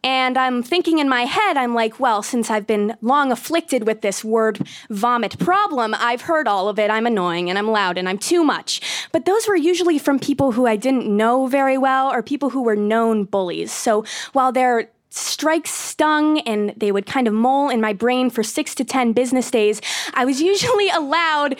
And 0.04 0.36
I'm 0.36 0.62
thinking 0.62 0.98
in 0.98 1.08
my 1.08 1.22
head, 1.22 1.56
I'm 1.56 1.74
like, 1.74 1.98
well, 1.98 2.22
since 2.22 2.50
I've 2.50 2.66
been 2.66 2.94
long 3.00 3.32
afflicted 3.32 3.86
with 3.86 4.02
this 4.02 4.22
word 4.22 4.60
vomit 4.90 5.38
problem, 5.38 5.94
I've 5.98 6.20
heard 6.20 6.46
all 6.46 6.68
of 6.68 6.78
it. 6.78 6.90
I'm 6.90 7.06
annoying 7.06 7.48
and 7.48 7.58
I'm 7.58 7.68
loud 7.68 7.96
and 7.96 8.06
I'm 8.06 8.18
too 8.18 8.44
much. 8.44 8.82
But 9.12 9.24
those 9.24 9.48
were 9.48 9.56
usually 9.56 9.98
from 9.98 10.18
people 10.18 10.52
who 10.52 10.66
I 10.66 10.76
didn't 10.76 11.06
know 11.06 11.46
very 11.46 11.78
well 11.78 12.12
or 12.12 12.22
people 12.22 12.50
who 12.50 12.62
were 12.62 12.76
known 12.76 13.24
bullies. 13.24 13.72
So 13.72 14.04
while 14.34 14.52
their 14.52 14.90
strikes 15.08 15.70
stung 15.70 16.40
and 16.40 16.74
they 16.76 16.92
would 16.92 17.06
kind 17.06 17.26
of 17.26 17.32
mole 17.32 17.70
in 17.70 17.80
my 17.80 17.94
brain 17.94 18.28
for 18.28 18.42
six 18.42 18.74
to 18.74 18.84
10 18.84 19.14
business 19.14 19.50
days, 19.50 19.80
I 20.12 20.26
was 20.26 20.42
usually 20.42 20.90
allowed 20.90 21.58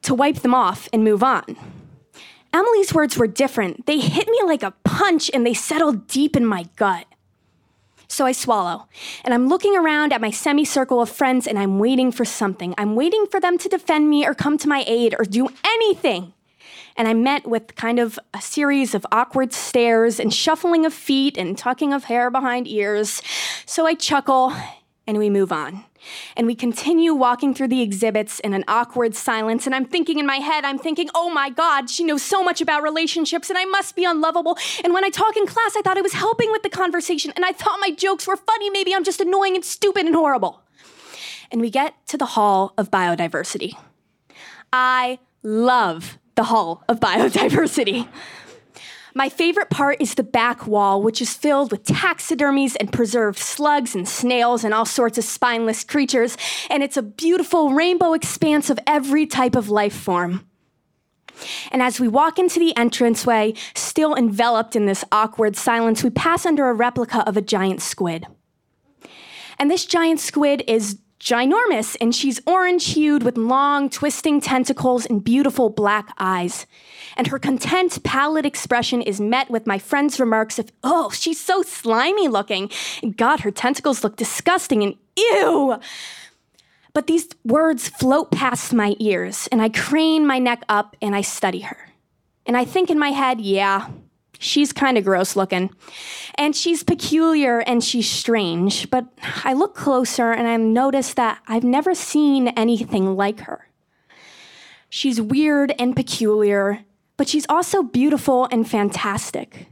to 0.00 0.14
wipe 0.14 0.36
them 0.36 0.54
off 0.54 0.88
and 0.94 1.04
move 1.04 1.22
on. 1.22 1.44
Emily's 2.54 2.94
words 2.94 3.18
were 3.18 3.26
different. 3.26 3.84
They 3.84 3.98
hit 3.98 4.28
me 4.28 4.40
like 4.46 4.62
a 4.62 4.72
punch 4.82 5.30
and 5.34 5.44
they 5.44 5.52
settled 5.52 6.06
deep 6.06 6.36
in 6.36 6.46
my 6.46 6.64
gut. 6.76 7.04
So 8.08 8.24
I 8.24 8.32
swallow, 8.32 8.88
and 9.24 9.34
I'm 9.34 9.48
looking 9.48 9.76
around 9.76 10.12
at 10.12 10.20
my 10.20 10.30
semicircle 10.30 11.00
of 11.00 11.10
friends 11.10 11.46
and 11.46 11.58
I'm 11.58 11.78
waiting 11.78 12.12
for 12.12 12.24
something. 12.24 12.74
I'm 12.78 12.94
waiting 12.94 13.26
for 13.30 13.40
them 13.40 13.58
to 13.58 13.68
defend 13.68 14.08
me 14.08 14.26
or 14.26 14.34
come 14.34 14.58
to 14.58 14.68
my 14.68 14.84
aid 14.86 15.14
or 15.18 15.24
do 15.24 15.48
anything. 15.64 16.32
And 16.96 17.08
I'm 17.08 17.22
met 17.22 17.46
with 17.46 17.74
kind 17.74 17.98
of 17.98 18.18
a 18.32 18.40
series 18.40 18.94
of 18.94 19.06
awkward 19.12 19.52
stares 19.52 20.18
and 20.18 20.32
shuffling 20.32 20.86
of 20.86 20.94
feet 20.94 21.36
and 21.36 21.58
tucking 21.58 21.92
of 21.92 22.04
hair 22.04 22.30
behind 22.30 22.66
ears. 22.66 23.20
So 23.66 23.86
I 23.86 23.94
chuckle 23.94 24.54
and 25.06 25.18
we 25.18 25.28
move 25.28 25.52
on. 25.52 25.84
And 26.36 26.46
we 26.46 26.54
continue 26.54 27.14
walking 27.14 27.54
through 27.54 27.68
the 27.68 27.82
exhibits 27.82 28.40
in 28.40 28.52
an 28.54 28.64
awkward 28.68 29.14
silence. 29.14 29.66
And 29.66 29.74
I'm 29.74 29.84
thinking 29.84 30.18
in 30.18 30.26
my 30.26 30.36
head, 30.36 30.64
I'm 30.64 30.78
thinking, 30.78 31.08
oh 31.14 31.30
my 31.30 31.50
God, 31.50 31.90
she 31.90 32.04
knows 32.04 32.22
so 32.22 32.42
much 32.42 32.60
about 32.60 32.82
relationships 32.82 33.50
and 33.50 33.58
I 33.58 33.64
must 33.64 33.96
be 33.96 34.04
unlovable. 34.04 34.58
And 34.84 34.92
when 34.92 35.04
I 35.04 35.10
talk 35.10 35.36
in 35.36 35.46
class, 35.46 35.76
I 35.76 35.82
thought 35.82 35.98
I 35.98 36.02
was 36.02 36.12
helping 36.12 36.50
with 36.50 36.62
the 36.62 36.70
conversation 36.70 37.32
and 37.36 37.44
I 37.44 37.52
thought 37.52 37.78
my 37.80 37.90
jokes 37.90 38.26
were 38.26 38.36
funny. 38.36 38.70
Maybe 38.70 38.94
I'm 38.94 39.04
just 39.04 39.20
annoying 39.20 39.54
and 39.54 39.64
stupid 39.64 40.06
and 40.06 40.14
horrible. 40.14 40.62
And 41.50 41.60
we 41.60 41.70
get 41.70 41.94
to 42.08 42.16
the 42.16 42.26
Hall 42.26 42.74
of 42.76 42.90
Biodiversity. 42.90 43.76
I 44.72 45.18
love 45.42 46.18
the 46.34 46.44
Hall 46.44 46.82
of 46.88 47.00
Biodiversity. 47.00 48.08
My 49.16 49.30
favorite 49.30 49.70
part 49.70 49.96
is 49.98 50.14
the 50.14 50.22
back 50.22 50.66
wall, 50.66 51.02
which 51.02 51.22
is 51.22 51.32
filled 51.32 51.70
with 51.70 51.84
taxidermies 51.84 52.76
and 52.78 52.92
preserved 52.92 53.38
slugs 53.38 53.94
and 53.94 54.06
snails 54.06 54.62
and 54.62 54.74
all 54.74 54.84
sorts 54.84 55.16
of 55.16 55.24
spineless 55.24 55.84
creatures, 55.84 56.36
and 56.68 56.82
it's 56.82 56.98
a 56.98 57.02
beautiful 57.02 57.72
rainbow 57.72 58.12
expanse 58.12 58.68
of 58.68 58.78
every 58.86 59.24
type 59.24 59.56
of 59.56 59.70
life 59.70 59.96
form. 59.96 60.46
And 61.72 61.80
as 61.80 61.98
we 61.98 62.08
walk 62.08 62.38
into 62.38 62.58
the 62.58 62.74
entranceway, 62.76 63.54
still 63.74 64.14
enveloped 64.14 64.76
in 64.76 64.84
this 64.84 65.02
awkward 65.10 65.56
silence, 65.56 66.04
we 66.04 66.10
pass 66.10 66.44
under 66.44 66.68
a 66.68 66.74
replica 66.74 67.26
of 67.26 67.38
a 67.38 67.42
giant 67.42 67.80
squid. 67.80 68.26
And 69.58 69.70
this 69.70 69.86
giant 69.86 70.20
squid 70.20 70.62
is 70.66 70.98
ginormous, 71.20 71.96
and 72.00 72.14
she's 72.14 72.40
orange 72.46 72.92
hued 72.92 73.22
with 73.22 73.36
long, 73.36 73.88
twisting 73.88 74.40
tentacles 74.40 75.06
and 75.06 75.24
beautiful 75.24 75.70
black 75.70 76.12
eyes. 76.18 76.66
And 77.16 77.26
her 77.28 77.38
content, 77.38 78.02
pallid 78.02 78.44
expression 78.44 79.02
is 79.02 79.20
met 79.20 79.50
with 79.50 79.66
my 79.66 79.78
friend's 79.78 80.20
remarks 80.20 80.58
of, 80.58 80.70
oh, 80.84 81.10
she's 81.10 81.40
so 81.40 81.62
slimy 81.62 82.28
looking. 82.28 82.70
And 83.02 83.16
God, 83.16 83.40
her 83.40 83.50
tentacles 83.50 84.04
look 84.04 84.16
disgusting 84.16 84.82
and 84.82 84.94
ew. 85.16 85.78
But 86.92 87.06
these 87.06 87.28
words 87.44 87.88
float 87.88 88.30
past 88.30 88.72
my 88.72 88.94
ears, 88.98 89.48
and 89.52 89.60
I 89.60 89.68
crane 89.68 90.26
my 90.26 90.38
neck 90.38 90.62
up 90.68 90.96
and 91.02 91.14
I 91.14 91.20
study 91.20 91.60
her. 91.60 91.90
And 92.46 92.56
I 92.56 92.64
think 92.64 92.90
in 92.90 92.98
my 92.98 93.10
head, 93.10 93.40
yeah, 93.40 93.88
She's 94.38 94.72
kind 94.72 94.98
of 94.98 95.04
gross 95.04 95.36
looking. 95.36 95.70
And 96.36 96.54
she's 96.54 96.82
peculiar 96.82 97.60
and 97.60 97.82
she's 97.82 98.08
strange. 98.10 98.90
But 98.90 99.06
I 99.44 99.52
look 99.52 99.74
closer 99.74 100.32
and 100.32 100.46
I 100.46 100.56
notice 100.56 101.14
that 101.14 101.40
I've 101.46 101.64
never 101.64 101.94
seen 101.94 102.48
anything 102.48 103.16
like 103.16 103.40
her. 103.40 103.68
She's 104.88 105.20
weird 105.20 105.74
and 105.78 105.96
peculiar, 105.96 106.84
but 107.16 107.28
she's 107.28 107.46
also 107.48 107.82
beautiful 107.82 108.48
and 108.50 108.68
fantastic. 108.68 109.68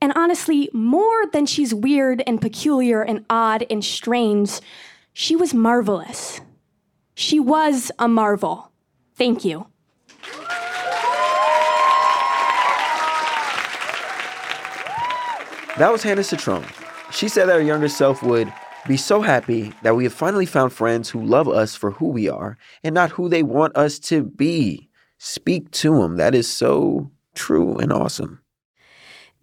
And 0.00 0.12
honestly, 0.14 0.68
more 0.72 1.26
than 1.32 1.46
she's 1.46 1.72
weird 1.74 2.22
and 2.26 2.40
peculiar 2.40 3.02
and 3.02 3.24
odd 3.30 3.64
and 3.70 3.84
strange, 3.84 4.60
she 5.12 5.34
was 5.34 5.54
marvelous. 5.54 6.40
She 7.14 7.40
was 7.40 7.90
a 7.98 8.06
marvel. 8.06 8.70
Thank 9.14 9.44
you. 9.44 9.68
That 15.78 15.92
was 15.92 16.02
Hannah 16.02 16.24
Citron. 16.24 16.64
She 17.10 17.28
said 17.28 17.48
that 17.48 17.56
her 17.56 17.60
younger 17.60 17.88
self 17.88 18.22
would 18.22 18.50
be 18.88 18.96
so 18.96 19.20
happy 19.20 19.74
that 19.82 19.94
we 19.94 20.04
have 20.04 20.12
finally 20.12 20.46
found 20.46 20.72
friends 20.72 21.10
who 21.10 21.22
love 21.22 21.48
us 21.48 21.76
for 21.76 21.90
who 21.90 22.08
we 22.08 22.30
are 22.30 22.56
and 22.82 22.94
not 22.94 23.10
who 23.10 23.28
they 23.28 23.42
want 23.42 23.76
us 23.76 23.98
to 23.98 24.22
be. 24.22 24.88
Speak 25.18 25.70
to 25.72 25.98
them. 26.00 26.16
That 26.16 26.34
is 26.34 26.48
so 26.48 27.10
true 27.34 27.76
and 27.76 27.92
awesome. 27.92 28.40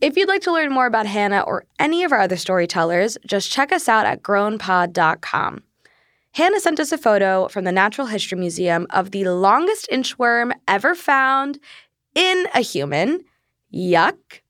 If 0.02 0.18
you'd 0.18 0.28
like 0.28 0.42
to 0.42 0.52
learn 0.52 0.72
more 0.72 0.88
about 0.88 1.06
Hannah 1.06 1.42
or 1.42 1.66
any 1.80 2.04
of 2.04 2.12
our 2.12 2.20
other 2.20 2.36
storytellers, 2.36 3.18
just 3.26 3.52
check 3.52 3.72
us 3.72 3.88
out 3.88 4.06
at 4.06 4.24
grownpod.com. 4.24 5.64
Hannah 6.32 6.60
sent 6.60 6.80
us 6.80 6.92
a 6.92 6.98
photo 6.98 7.48
from 7.48 7.64
the 7.64 7.72
Natural 7.72 8.08
History 8.08 8.40
Museum 8.40 8.88
of 8.90 9.12
the 9.12 9.26
longest 9.26 9.88
inchworm 9.92 10.52
ever 10.68 10.96
found 10.96 11.60
in 12.16 12.48
a 12.56 12.62
human. 12.62 13.24
Yuck. 13.72 14.43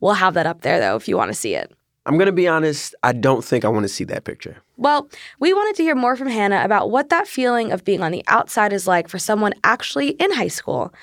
We'll 0.00 0.14
have 0.14 0.34
that 0.34 0.46
up 0.46 0.62
there 0.62 0.80
though 0.80 0.96
if 0.96 1.08
you 1.08 1.16
want 1.16 1.30
to 1.30 1.34
see 1.34 1.54
it. 1.54 1.72
I'm 2.06 2.16
going 2.16 2.26
to 2.26 2.32
be 2.32 2.48
honest, 2.48 2.94
I 3.02 3.12
don't 3.12 3.44
think 3.44 3.66
I 3.66 3.68
want 3.68 3.84
to 3.84 3.88
see 3.88 4.04
that 4.04 4.24
picture. 4.24 4.56
Well, 4.78 5.10
we 5.40 5.52
wanted 5.52 5.76
to 5.76 5.82
hear 5.82 5.94
more 5.94 6.16
from 6.16 6.28
Hannah 6.28 6.64
about 6.64 6.90
what 6.90 7.10
that 7.10 7.28
feeling 7.28 7.70
of 7.70 7.84
being 7.84 8.02
on 8.02 8.12
the 8.12 8.24
outside 8.28 8.72
is 8.72 8.86
like 8.86 9.08
for 9.08 9.18
someone 9.18 9.52
actually 9.62 10.10
in 10.12 10.32
high 10.32 10.48
school. 10.48 10.94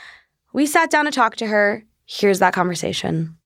We 0.52 0.66
sat 0.66 0.90
down 0.90 1.06
to 1.06 1.12
talk 1.12 1.36
to 1.38 1.46
her. 1.46 1.84
Here's 2.08 2.40
that 2.40 2.54
conversation. 2.54 3.38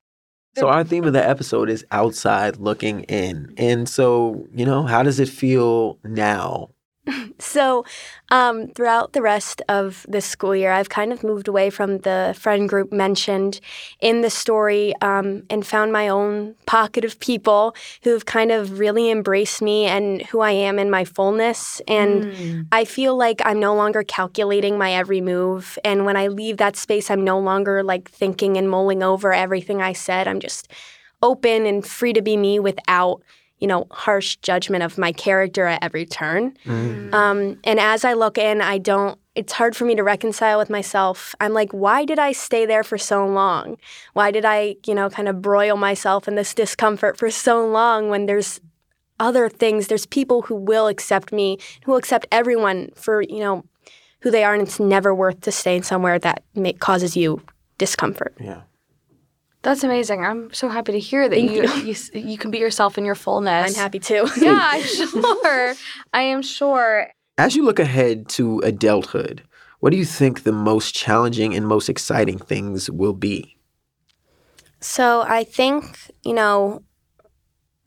So 0.55 0.69
our 0.69 0.83
theme 0.83 1.03
of 1.03 1.13
the 1.13 1.27
episode 1.27 1.69
is 1.69 1.85
outside 1.91 2.57
looking 2.57 3.03
in. 3.03 3.53
And 3.57 3.89
so, 3.89 4.47
you 4.53 4.65
know, 4.65 4.83
how 4.83 5.03
does 5.03 5.19
it 5.19 5.29
feel 5.29 5.97
now 6.03 6.69
So, 7.39 7.85
um, 8.31 8.67
throughout 8.67 9.13
the 9.13 9.21
rest 9.21 9.61
of 9.69 10.05
this 10.07 10.25
school 10.25 10.55
year, 10.55 10.71
I've 10.71 10.89
kind 10.89 11.11
of 11.11 11.23
moved 11.23 11.47
away 11.47 11.69
from 11.69 11.99
the 11.99 12.35
friend 12.37 12.69
group 12.69 12.91
mentioned 12.91 13.59
in 13.99 14.21
the 14.21 14.29
story 14.29 14.93
um, 15.01 15.43
and 15.49 15.65
found 15.65 15.91
my 15.91 16.07
own 16.09 16.55
pocket 16.65 17.03
of 17.05 17.19
people 17.19 17.75
who've 18.03 18.25
kind 18.25 18.51
of 18.51 18.79
really 18.79 19.09
embraced 19.09 19.61
me 19.61 19.85
and 19.85 20.21
who 20.27 20.41
I 20.41 20.51
am 20.51 20.77
in 20.77 20.89
my 20.89 21.05
fullness. 21.05 21.81
And 21.87 22.09
Mm. 22.19 22.67
I 22.71 22.85
feel 22.85 23.17
like 23.17 23.41
I'm 23.45 23.59
no 23.59 23.73
longer 23.75 24.03
calculating 24.03 24.77
my 24.77 24.91
every 24.93 25.21
move. 25.21 25.77
And 25.83 26.05
when 26.05 26.17
I 26.17 26.27
leave 26.27 26.57
that 26.57 26.75
space, 26.75 27.09
I'm 27.09 27.23
no 27.23 27.39
longer 27.39 27.83
like 27.83 28.09
thinking 28.09 28.57
and 28.57 28.69
mulling 28.69 29.01
over 29.01 29.33
everything 29.33 29.81
I 29.81 29.93
said. 29.93 30.27
I'm 30.27 30.39
just 30.39 30.67
open 31.21 31.65
and 31.65 31.85
free 31.85 32.13
to 32.13 32.21
be 32.21 32.37
me 32.37 32.59
without 32.59 33.21
you 33.59 33.67
know, 33.67 33.87
harsh 33.91 34.37
judgment 34.37 34.83
of 34.83 34.97
my 34.97 35.11
character 35.11 35.65
at 35.65 35.83
every 35.83 36.05
turn. 36.05 36.55
Um, 37.13 37.59
and 37.63 37.79
as 37.79 38.05
I 38.05 38.13
look 38.13 38.37
in, 38.37 38.61
I 38.61 38.77
don't, 38.77 39.19
it's 39.35 39.53
hard 39.53 39.75
for 39.75 39.85
me 39.85 39.95
to 39.95 40.03
reconcile 40.03 40.57
with 40.57 40.69
myself. 40.69 41.35
I'm 41.39 41.53
like, 41.53 41.71
why 41.71 42.05
did 42.05 42.19
I 42.19 42.31
stay 42.31 42.65
there 42.65 42.83
for 42.83 42.97
so 42.97 43.25
long? 43.25 43.77
Why 44.13 44.31
did 44.31 44.45
I, 44.45 44.75
you 44.85 44.95
know, 44.95 45.09
kind 45.09 45.27
of 45.27 45.41
broil 45.41 45.77
myself 45.77 46.27
in 46.27 46.35
this 46.35 46.53
discomfort 46.53 47.17
for 47.17 47.29
so 47.29 47.65
long 47.65 48.09
when 48.09 48.25
there's 48.25 48.59
other 49.19 49.49
things, 49.49 49.87
there's 49.87 50.05
people 50.05 50.43
who 50.43 50.55
will 50.55 50.87
accept 50.87 51.33
me, 51.33 51.57
who 51.83 51.91
will 51.91 51.99
accept 51.99 52.25
everyone 52.31 52.89
for, 52.95 53.21
you 53.21 53.39
know, 53.39 53.65
who 54.21 54.31
they 54.31 54.43
are, 54.43 54.53
and 54.53 54.63
it's 54.63 54.79
never 54.79 55.13
worth 55.13 55.41
to 55.41 55.51
stay 55.51 55.77
in 55.77 55.83
somewhere 55.83 56.19
that 56.19 56.43
may, 56.55 56.73
causes 56.73 57.15
you 57.15 57.41
discomfort. 57.77 58.33
Yeah. 58.39 58.61
That's 59.61 59.83
amazing. 59.83 60.23
I'm 60.23 60.53
so 60.53 60.69
happy 60.69 60.93
to 60.93 60.99
hear 60.99 61.27
that 61.27 61.41
you, 61.41 61.63
you 61.83 61.91
s- 61.91 62.11
you 62.13 62.37
can 62.37 62.49
be 62.49 62.59
yourself 62.59 62.97
in 62.97 63.03
your 63.05 63.15
fullness. 63.15 63.67
I'm 63.67 63.73
happy 63.75 63.99
too. 63.99 64.27
Yeah, 64.37 64.57
I'm 64.61 64.83
sure. 64.83 65.73
I 66.13 66.21
am 66.21 66.41
sure. 66.41 67.07
As 67.37 67.55
you 67.55 67.63
look 67.65 67.79
ahead 67.79 68.29
to 68.29 68.59
adulthood, 68.59 69.43
what 69.79 69.91
do 69.91 69.97
you 69.97 70.05
think 70.05 70.43
the 70.43 70.51
most 70.51 70.95
challenging 70.95 71.53
and 71.55 71.67
most 71.67 71.89
exciting 71.89 72.37
things 72.37 72.89
will 72.89 73.13
be? 73.13 73.57
So 74.79 75.23
I 75.27 75.43
think 75.43 75.97
you 76.23 76.33
know, 76.33 76.83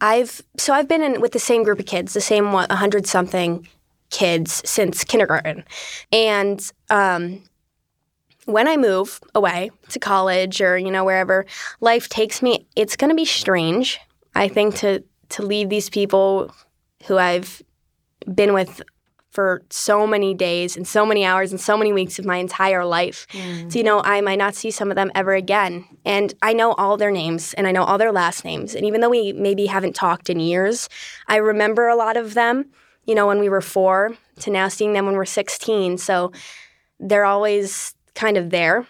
I've 0.01 0.43
so 0.59 0.75
I've 0.75 0.89
been 0.89 1.03
in 1.03 1.21
with 1.21 1.33
the 1.33 1.39
same 1.39 1.63
group 1.63 1.79
of 1.79 1.87
kids, 1.87 2.13
the 2.13 2.21
same 2.21 2.47
hundred 2.47 3.07
something 3.07 3.67
kids 4.11 4.61
since 4.69 5.05
kindergarten, 5.05 5.65
and 6.13 6.61
um, 6.91 7.43
when 8.47 8.69
I 8.69 8.77
move 8.77 9.21
away 9.35 9.71
to 9.91 9.99
college 9.99 10.61
or 10.61 10.77
you 10.77 10.91
know 10.91 11.05
wherever 11.05 11.47
life 11.81 12.09
takes 12.09 12.43
me, 12.43 12.67
it's 12.77 12.97
going 12.97 13.11
to 13.11 13.17
be 13.17 13.25
strange. 13.25 14.01
I 14.35 14.49
think 14.49 14.77
to 14.77 15.05
to 15.31 15.43
leave 15.43 15.69
these 15.69 15.89
people 15.89 16.55
who 17.07 17.19
I've 17.19 17.63
been 18.35 18.53
with 18.53 18.83
for 19.33 19.63
so 19.71 20.07
many 20.07 20.35
days 20.35 20.77
and 20.77 20.87
so 20.87 21.07
many 21.07 21.25
hours 21.25 21.53
and 21.53 21.61
so 21.61 21.75
many 21.77 21.91
weeks 21.91 22.19
of 22.19 22.27
my 22.27 22.37
entire 22.37 22.85
life. 22.85 23.27
Mm. 23.33 23.73
So, 23.73 23.79
you 23.79 23.85
know, 23.85 24.03
I 24.05 24.21
might 24.21 24.37
not 24.37 24.55
see 24.55 24.71
some 24.71 24.91
of 24.91 24.95
them 24.95 25.11
ever 25.15 25.33
again. 25.33 25.87
And 26.05 26.35
I 26.43 26.53
know 26.53 26.73
all 26.75 26.99
their 26.99 27.11
names 27.11 27.55
and 27.55 27.67
I 27.67 27.73
know 27.73 27.83
all 27.83 27.97
their 27.97 28.13
last 28.13 28.45
names. 28.45 28.75
And 28.75 28.85
even 28.85 29.01
though 29.01 29.09
we 29.09 29.33
maybe 29.33 29.67
haven't 29.67 29.97
talked 29.97 30.29
in 30.29 30.39
years, 30.39 30.91
I 31.29 31.37
remember 31.37 31.89
a 31.89 31.97
lot 31.97 32.19
of 32.19 32.35
them, 32.35 32.67
you 33.07 33.15
know, 33.15 33.27
when 33.27 33.39
we 33.39 33.49
were 33.49 33.63
four 33.63 34.15
to 34.41 34.51
now 34.51 34.69
seeing 34.69 34.93
them 34.93 35.07
when 35.07 35.15
we're 35.15 35.25
16. 35.25 35.97
So 35.97 36.31
they're 37.01 37.25
always 37.25 37.95
kind 38.15 38.37
of 38.37 38.51
there. 38.51 38.87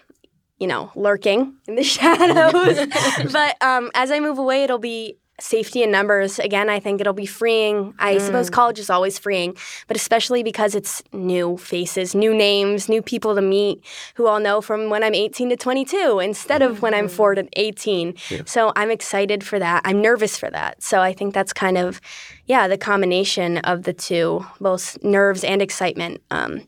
You 0.59 0.67
know, 0.67 0.91
lurking 0.95 1.55
in 1.67 1.75
the 1.75 1.83
shadows. 1.83 2.87
but 3.33 3.61
um, 3.61 3.91
as 3.95 4.11
I 4.11 4.19
move 4.19 4.37
away, 4.37 4.63
it'll 4.63 4.77
be 4.77 5.17
safety 5.39 5.81
in 5.83 5.91
numbers. 5.91 6.39
Again, 6.39 6.69
I 6.69 6.79
think 6.79 7.01
it'll 7.01 7.13
be 7.13 7.25
freeing. 7.25 7.93
I 7.97 8.17
suppose 8.19 8.49
college 8.49 8.79
is 8.79 8.89
always 8.89 9.17
freeing, 9.17 9.55
but 9.87 9.97
especially 9.97 10.43
because 10.43 10.75
it's 10.75 11.01
new 11.11 11.57
faces, 11.57 12.13
new 12.13 12.33
names, 12.33 12.87
new 12.87 13.01
people 13.01 13.35
to 13.35 13.41
meet 13.41 13.83
who 14.15 14.27
I'll 14.27 14.39
know 14.39 14.61
from 14.61 14.89
when 14.89 15.03
I'm 15.03 15.15
18 15.15 15.49
to 15.49 15.57
22 15.57 16.19
instead 16.19 16.61
of 16.61 16.81
when 16.81 16.93
I'm 16.93 17.07
4 17.07 17.35
to 17.35 17.47
18. 17.53 18.15
So 18.45 18.71
I'm 18.75 18.91
excited 18.91 19.43
for 19.43 19.59
that. 19.59 19.81
I'm 19.85 20.01
nervous 20.01 20.37
for 20.37 20.49
that. 20.51 20.83
So 20.83 21.01
I 21.01 21.13
think 21.13 21.33
that's 21.33 21.53
kind 21.53 21.77
of, 21.77 21.99
yeah, 22.45 22.67
the 22.67 22.77
combination 22.77 23.57
of 23.59 23.83
the 23.83 23.93
two, 23.93 24.45
both 24.61 24.97
nerves 25.03 25.43
and 25.43 25.61
excitement. 25.61 26.21
Um, 26.29 26.61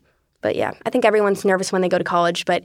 but 0.46 0.54
yeah, 0.54 0.74
I 0.86 0.90
think 0.90 1.04
everyone's 1.04 1.44
nervous 1.44 1.72
when 1.72 1.82
they 1.82 1.88
go 1.88 1.98
to 1.98 2.04
college, 2.04 2.44
but 2.44 2.64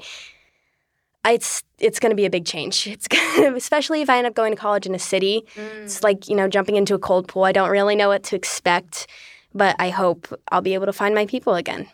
it's 1.25 1.63
it's 1.79 1.99
going 1.99 2.11
to 2.11 2.15
be 2.15 2.25
a 2.25 2.29
big 2.29 2.45
change. 2.45 2.85
It's 2.95 3.07
gonna, 3.07 3.55
especially 3.55 4.03
if 4.03 4.09
I 4.09 4.19
end 4.19 4.27
up 4.27 4.35
going 4.35 4.53
to 4.53 4.55
college 4.55 4.85
in 4.85 4.93
a 4.93 4.99
city. 4.99 5.47
It's 5.55 5.97
mm. 5.97 6.03
like 6.03 6.29
you 6.29 6.35
know 6.35 6.47
jumping 6.47 6.75
into 6.75 6.93
a 6.93 6.99
cold 6.99 7.27
pool. 7.27 7.43
I 7.43 7.51
don't 7.51 7.71
really 7.71 7.95
know 7.95 8.09
what 8.09 8.21
to 8.25 8.35
expect, 8.35 9.07
but 9.55 9.75
I 9.79 9.89
hope 9.89 10.27
I'll 10.51 10.61
be 10.61 10.75
able 10.75 10.85
to 10.85 10.93
find 10.93 11.15
my 11.15 11.25
people 11.25 11.55
again. 11.55 11.87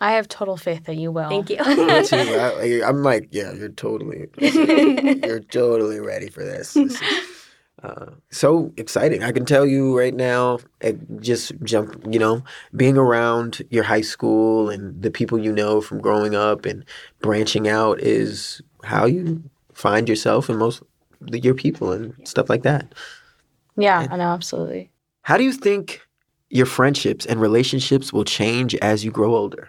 I 0.00 0.12
have 0.12 0.26
total 0.26 0.56
faith 0.56 0.86
that 0.86 0.96
you 0.96 1.12
will. 1.12 1.28
Thank 1.28 1.50
you. 1.50 1.56
Me 1.64 2.04
too. 2.04 2.16
I, 2.16 2.82
I'm 2.84 3.04
like, 3.04 3.28
yeah, 3.30 3.52
you're 3.52 3.68
totally, 3.68 4.26
you're 4.38 5.40
totally 5.40 6.00
ready 6.00 6.28
for 6.28 6.44
this. 6.44 6.74
This 6.74 7.00
is, 7.00 7.29
uh, 7.82 8.06
so 8.30 8.72
exciting! 8.76 9.22
I 9.22 9.32
can 9.32 9.44
tell 9.44 9.66
you 9.66 9.98
right 9.98 10.14
now, 10.14 10.58
just 11.20 11.52
jump, 11.62 12.04
you 12.10 12.18
know, 12.18 12.42
being 12.76 12.98
around 12.98 13.62
your 13.70 13.84
high 13.84 14.02
school 14.02 14.68
and 14.68 15.00
the 15.02 15.10
people 15.10 15.38
you 15.38 15.52
know 15.52 15.80
from 15.80 16.00
growing 16.00 16.34
up 16.34 16.66
and 16.66 16.84
branching 17.20 17.68
out 17.68 18.00
is 18.00 18.60
how 18.84 19.06
you 19.06 19.42
find 19.72 20.08
yourself 20.08 20.48
and 20.48 20.58
most 20.58 20.82
your 21.28 21.54
people 21.54 21.92
and 21.92 22.14
stuff 22.24 22.48
like 22.48 22.62
that. 22.62 22.94
Yeah, 23.76 24.06
I 24.10 24.16
know, 24.16 24.24
absolutely. 24.24 24.90
How 25.22 25.36
do 25.36 25.44
you 25.44 25.52
think 25.52 26.00
your 26.50 26.66
friendships 26.66 27.24
and 27.24 27.40
relationships 27.40 28.12
will 28.12 28.24
change 28.24 28.74
as 28.76 29.04
you 29.04 29.10
grow 29.10 29.34
older? 29.34 29.68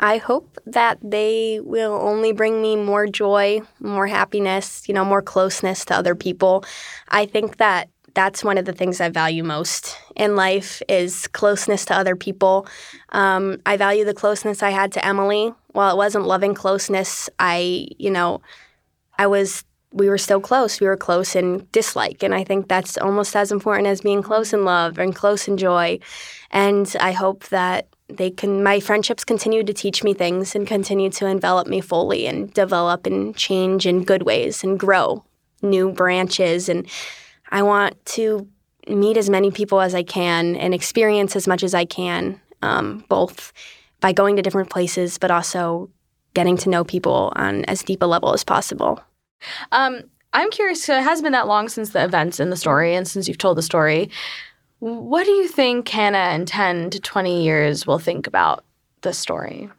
I 0.00 0.18
hope 0.18 0.58
that 0.66 0.98
they 1.02 1.60
will 1.62 1.94
only 1.94 2.32
bring 2.32 2.60
me 2.60 2.76
more 2.76 3.06
joy, 3.06 3.60
more 3.80 4.06
happiness, 4.06 4.88
you 4.88 4.94
know, 4.94 5.04
more 5.04 5.22
closeness 5.22 5.84
to 5.86 5.94
other 5.94 6.14
people. 6.14 6.64
I 7.08 7.26
think 7.26 7.58
that 7.58 7.88
that's 8.14 8.44
one 8.44 8.58
of 8.58 8.64
the 8.64 8.72
things 8.72 9.00
I 9.00 9.08
value 9.08 9.42
most 9.42 9.96
in 10.16 10.36
life 10.36 10.82
is 10.88 11.26
closeness 11.28 11.84
to 11.86 11.94
other 11.94 12.16
people. 12.16 12.66
Um, 13.10 13.58
I 13.66 13.76
value 13.76 14.04
the 14.04 14.14
closeness 14.14 14.62
I 14.62 14.70
had 14.70 14.92
to 14.92 15.04
Emily. 15.04 15.52
While 15.72 15.92
it 15.92 15.96
wasn't 15.96 16.26
loving 16.26 16.54
closeness, 16.54 17.28
I, 17.38 17.88
you 17.98 18.10
know, 18.10 18.40
I 19.18 19.26
was 19.26 19.64
we 19.94 20.08
were 20.08 20.18
still 20.18 20.40
close. 20.40 20.80
We 20.80 20.88
were 20.88 20.96
close 20.96 21.36
in 21.36 21.68
dislike. 21.70 22.24
And 22.24 22.34
I 22.34 22.42
think 22.42 22.66
that's 22.66 22.98
almost 22.98 23.36
as 23.36 23.52
important 23.52 23.86
as 23.86 24.00
being 24.00 24.22
close 24.22 24.52
in 24.52 24.64
love 24.64 24.98
and 24.98 25.14
close 25.14 25.46
in 25.46 25.56
joy. 25.56 26.00
And 26.50 26.94
I 27.00 27.12
hope 27.12 27.44
that 27.50 27.86
they 28.08 28.30
can 28.30 28.62
my 28.62 28.80
friendships 28.80 29.24
continue 29.24 29.64
to 29.64 29.72
teach 29.72 30.04
me 30.04 30.14
things 30.14 30.54
and 30.54 30.66
continue 30.66 31.10
to 31.10 31.26
envelop 31.26 31.66
me 31.66 31.80
fully 31.80 32.26
and 32.26 32.52
develop 32.52 33.06
and 33.06 33.36
change 33.36 33.86
in 33.86 34.04
good 34.04 34.22
ways 34.22 34.62
and 34.62 34.78
grow 34.78 35.24
new 35.62 35.90
branches 35.90 36.68
and 36.68 36.86
I 37.50 37.62
want 37.62 38.04
to 38.06 38.48
meet 38.88 39.16
as 39.16 39.30
many 39.30 39.50
people 39.50 39.80
as 39.80 39.94
I 39.94 40.02
can 40.02 40.56
and 40.56 40.74
experience 40.74 41.36
as 41.36 41.46
much 41.46 41.62
as 41.62 41.74
I 41.74 41.84
can, 41.84 42.40
um, 42.62 43.04
both 43.08 43.52
by 44.00 44.12
going 44.12 44.36
to 44.36 44.42
different 44.42 44.70
places, 44.70 45.18
but 45.18 45.30
also 45.30 45.90
getting 46.34 46.56
to 46.58 46.68
know 46.68 46.84
people 46.84 47.32
on 47.36 47.64
as 47.66 47.82
deep 47.82 48.02
a 48.02 48.06
level 48.06 48.34
as 48.34 48.44
possible. 48.44 49.00
Um, 49.72 50.02
I'm 50.32 50.50
curious. 50.50 50.88
It 50.88 51.02
hasn't 51.02 51.24
been 51.24 51.32
that 51.32 51.46
long 51.46 51.68
since 51.68 51.90
the 51.90 52.04
events 52.04 52.40
in 52.40 52.50
the 52.50 52.56
story, 52.56 52.94
and 52.94 53.06
since 53.06 53.28
you've 53.28 53.38
told 53.38 53.56
the 53.56 53.62
story, 53.62 54.10
what 54.78 55.24
do 55.24 55.30
you 55.30 55.48
think 55.48 55.88
Hannah 55.88 56.34
in 56.34 56.46
10 56.46 56.90
to 56.90 57.00
20 57.00 57.42
years 57.44 57.86
will 57.86 57.98
think 57.98 58.26
about 58.26 58.64
the 59.02 59.12
story? 59.12 59.70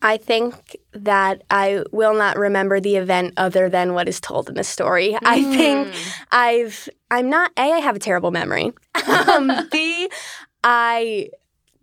I 0.00 0.16
think 0.16 0.76
that 0.92 1.42
I 1.50 1.82
will 1.90 2.14
not 2.14 2.38
remember 2.38 2.78
the 2.78 2.96
event 2.96 3.34
other 3.36 3.68
than 3.68 3.94
what 3.94 4.08
is 4.08 4.20
told 4.20 4.48
in 4.48 4.54
the 4.54 4.64
story. 4.64 5.16
I 5.24 5.42
think 5.42 5.92
I've 6.30 6.88
I'm 7.10 7.28
not 7.28 7.50
A, 7.56 7.72
I 7.72 7.78
have 7.78 7.96
a 7.96 7.98
terrible 7.98 8.30
memory. 8.30 8.72
um, 9.08 9.50
B, 9.72 10.08
I 10.62 11.30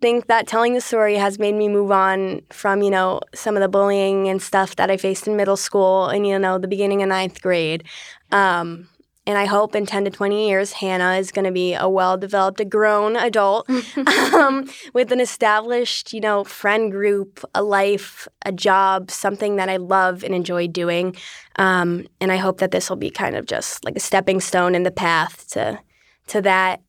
think 0.00 0.26
that 0.26 0.46
telling 0.46 0.74
the 0.74 0.80
story 0.80 1.16
has 1.16 1.38
made 1.38 1.54
me 1.54 1.68
move 1.68 1.90
on 1.90 2.42
from, 2.50 2.82
you 2.82 2.90
know, 2.90 3.20
some 3.34 3.56
of 3.56 3.60
the 3.60 3.68
bullying 3.68 4.28
and 4.28 4.40
stuff 4.40 4.76
that 4.76 4.90
I 4.90 4.96
faced 4.96 5.26
in 5.26 5.36
middle 5.36 5.56
school 5.56 6.06
and, 6.06 6.26
you 6.26 6.38
know, 6.38 6.58
the 6.58 6.68
beginning 6.68 7.02
of 7.02 7.08
ninth 7.08 7.40
grade. 7.42 7.84
Um, 8.30 8.88
and 9.26 9.36
I 9.36 9.44
hope 9.44 9.74
in 9.74 9.86
10 9.86 10.04
to 10.04 10.10
20 10.10 10.48
years, 10.48 10.72
Hannah 10.72 11.14
is 11.14 11.32
going 11.32 11.46
to 11.46 11.50
be 11.50 11.74
a 11.74 11.88
well 11.88 12.16
developed, 12.16 12.60
a 12.60 12.64
grown 12.64 13.16
adult 13.16 13.68
um, 14.34 14.70
with 14.94 15.10
an 15.10 15.20
established, 15.20 16.12
you 16.12 16.20
know, 16.20 16.44
friend 16.44 16.92
group, 16.92 17.44
a 17.54 17.62
life, 17.62 18.28
a 18.44 18.52
job, 18.52 19.10
something 19.10 19.56
that 19.56 19.68
I 19.68 19.78
love 19.78 20.22
and 20.22 20.34
enjoy 20.34 20.68
doing. 20.68 21.16
Um, 21.56 22.06
and 22.20 22.30
I 22.30 22.36
hope 22.36 22.58
that 22.58 22.70
this 22.70 22.88
will 22.88 22.96
be 22.96 23.10
kind 23.10 23.34
of 23.34 23.46
just 23.46 23.84
like 23.84 23.96
a 23.96 24.00
stepping 24.00 24.40
stone 24.40 24.74
in 24.74 24.84
the 24.84 24.92
path 24.92 25.48
to, 25.50 25.80
to 26.28 26.40
that. 26.42 26.80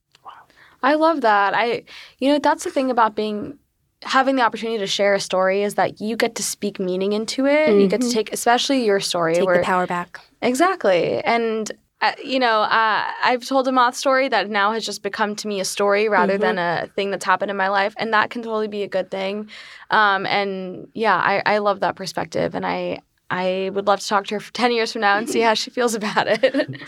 I 0.83 0.93
love 0.93 1.21
that. 1.21 1.55
I, 1.55 1.83
you 2.19 2.31
know, 2.31 2.39
that's 2.39 2.63
the 2.63 2.69
thing 2.69 2.91
about 2.91 3.15
being 3.15 3.57
having 4.03 4.35
the 4.35 4.43
opportunity 4.43 4.77
to 4.77 4.85
share 4.85 5.15
a 5.15 5.19
story 5.19 5.63
is 5.63 5.73
that 5.73 5.99
you 5.99 6.15
get 6.15 6.35
to 6.35 6.43
speak 6.43 6.79
meaning 6.79 7.13
into 7.13 7.47
it 7.47 7.67
and 7.67 7.81
you 7.81 7.87
get 7.87 7.99
to 7.99 8.11
take 8.11 8.31
especially 8.31 8.85
your 8.85 8.99
story 8.99 9.33
Take 9.33 9.45
where 9.45 9.57
the 9.57 9.63
power 9.63 9.87
back. 9.87 10.19
exactly 10.39 11.19
and 11.23 11.71
uh, 12.01 12.11
you 12.23 12.39
know 12.39 12.61
uh, 12.61 13.03
i've 13.23 13.43
told 13.45 13.67
a 13.67 13.71
moth 13.71 13.95
story 13.95 14.29
that 14.29 14.49
now 14.49 14.71
has 14.71 14.85
just 14.85 15.01
become 15.01 15.35
to 15.35 15.47
me 15.47 15.59
a 15.59 15.65
story 15.65 16.07
rather 16.07 16.37
than 16.37 16.57
a 16.57 16.87
thing 16.95 17.09
that's 17.11 17.25
happened 17.25 17.49
in 17.49 17.57
my 17.57 17.69
life 17.69 17.93
and 17.97 18.13
that 18.13 18.29
can 18.29 18.41
totally 18.43 18.67
be 18.67 18.83
a 18.83 18.87
good 18.87 19.09
thing. 19.09 19.49
Um, 19.89 20.25
and 20.25 20.87
yeah 20.93 21.15
I, 21.17 21.41
I 21.45 21.57
love 21.57 21.79
that 21.79 21.95
perspective 21.95 22.53
and 22.55 22.65
i 22.65 22.99
i 23.29 23.71
would 23.73 23.87
love 23.87 23.99
to 23.99 24.07
talk 24.07 24.27
to 24.27 24.35
her 24.35 24.39
for 24.39 24.53
10 24.61 24.71
years 24.71 24.91
from 24.93 25.01
now 25.01 25.17
and 25.17 25.29
see 25.29 25.41
how 25.41 25.53
she 25.55 25.69
feels 25.69 25.95
about 25.95 26.27
it. 26.27 26.69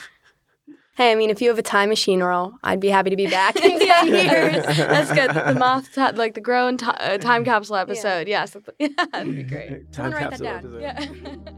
Hey, 0.95 1.13
I 1.13 1.15
mean, 1.15 1.29
if 1.29 1.41
you 1.41 1.47
have 1.47 1.57
a 1.57 1.61
time 1.61 1.87
machine, 1.87 2.21
Earl, 2.21 2.59
I'd 2.61 2.81
be 2.81 2.89
happy 2.89 3.09
to 3.09 3.15
be 3.15 3.27
back 3.27 3.55
in 3.55 3.79
10 3.87 4.07
years. 4.07 4.65
that's 4.65 5.13
good. 5.13 5.29
The 5.31 5.55
moth 5.57 5.95
ti- 5.95 6.11
like 6.17 6.33
the 6.33 6.41
grow 6.41 6.67
and 6.67 6.77
ti- 6.77 6.87
uh, 6.87 7.17
time 7.19 7.45
capsule 7.45 7.77
episode. 7.77 8.27
Yes 8.27 8.53
yeah, 8.77 8.89
that'd 9.13 9.33
be 9.33 9.43
great. 9.43 9.93
Time 9.93 10.11
write 10.11 10.29
that 10.31 10.41
capsule 10.41 10.81
down. 10.81 11.05
episode. 11.05 11.41
yeah 11.47 11.51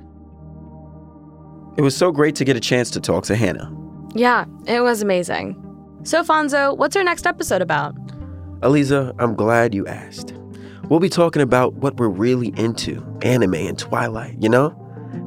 It 1.77 1.81
was 1.81 1.95
so 1.95 2.11
great 2.11 2.35
to 2.35 2.45
get 2.45 2.57
a 2.57 2.59
chance 2.59 2.91
to 2.91 2.99
talk 2.99 3.23
to 3.25 3.35
Hannah. 3.35 3.71
Yeah, 4.13 4.45
it 4.65 4.81
was 4.81 5.01
amazing. 5.01 5.55
So, 6.03 6.23
Fonzo, 6.23 6.77
what's 6.77 6.95
our 6.95 7.03
next 7.03 7.25
episode 7.25 7.61
about? 7.61 7.95
Aleeza, 8.59 9.15
I'm 9.19 9.35
glad 9.35 9.73
you 9.73 9.87
asked. 9.87 10.33
We'll 10.89 10.99
be 10.99 11.09
talking 11.09 11.41
about 11.41 11.75
what 11.75 11.95
we're 11.95 12.09
really 12.09 12.53
into 12.57 13.01
anime 13.21 13.53
and 13.53 13.79
Twilight, 13.79 14.35
you 14.39 14.49
know? 14.49 14.75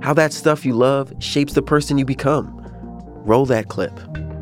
How 0.02 0.12
that 0.14 0.34
stuff 0.34 0.66
you 0.66 0.74
love 0.74 1.12
shapes 1.18 1.54
the 1.54 1.62
person 1.62 1.96
you 1.96 2.04
become. 2.04 2.52
Roll 3.24 3.46
that 3.46 3.68
clip. 3.68 3.98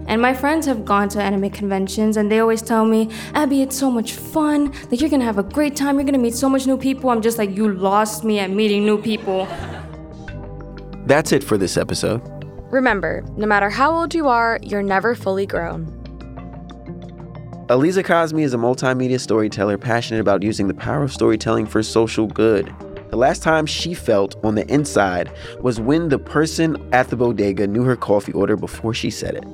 And 0.08 0.20
my 0.20 0.34
friends 0.34 0.66
have 0.66 0.84
gone 0.84 1.08
to 1.10 1.22
anime 1.22 1.50
conventions 1.50 2.16
and 2.16 2.30
they 2.30 2.40
always 2.40 2.60
tell 2.60 2.84
me, 2.84 3.08
Abby, 3.34 3.62
it's 3.62 3.76
so 3.76 3.90
much 3.90 4.14
fun. 4.14 4.72
Like, 4.90 5.00
you're 5.00 5.08
gonna 5.08 5.24
have 5.24 5.38
a 5.38 5.44
great 5.44 5.76
time. 5.76 5.94
You're 5.96 6.04
gonna 6.04 6.18
meet 6.18 6.34
so 6.34 6.48
much 6.48 6.66
new 6.66 6.76
people. 6.76 7.10
I'm 7.10 7.22
just 7.22 7.38
like, 7.38 7.56
you 7.56 7.72
lost 7.72 8.24
me 8.24 8.40
at 8.40 8.50
meeting 8.50 8.84
new 8.84 9.00
people. 9.00 9.46
That's 11.06 11.32
it 11.32 11.42
for 11.42 11.58
this 11.58 11.76
episode. 11.76 12.20
Remember, 12.70 13.22
no 13.36 13.46
matter 13.46 13.68
how 13.68 13.92
old 13.92 14.14
you 14.14 14.28
are, 14.28 14.58
you're 14.62 14.82
never 14.82 15.14
fully 15.14 15.46
grown. 15.46 15.86
Aleeza 17.68 18.04
Kazmi 18.04 18.42
is 18.42 18.54
a 18.54 18.58
multimedia 18.58 19.18
storyteller 19.18 19.78
passionate 19.78 20.20
about 20.20 20.42
using 20.42 20.68
the 20.68 20.74
power 20.74 21.02
of 21.02 21.12
storytelling 21.12 21.66
for 21.66 21.82
social 21.82 22.26
good. 22.26 22.74
The 23.10 23.16
last 23.16 23.42
time 23.42 23.66
she 23.66 23.94
felt 23.94 24.36
on 24.44 24.54
the 24.54 24.66
inside 24.72 25.30
was 25.60 25.80
when 25.80 26.08
the 26.08 26.18
person 26.18 26.76
at 26.92 27.08
the 27.08 27.16
bodega 27.16 27.66
knew 27.66 27.82
her 27.82 27.96
coffee 27.96 28.32
order 28.32 28.56
before 28.56 28.94
she 28.94 29.10
said 29.10 29.34
it. 29.34 29.44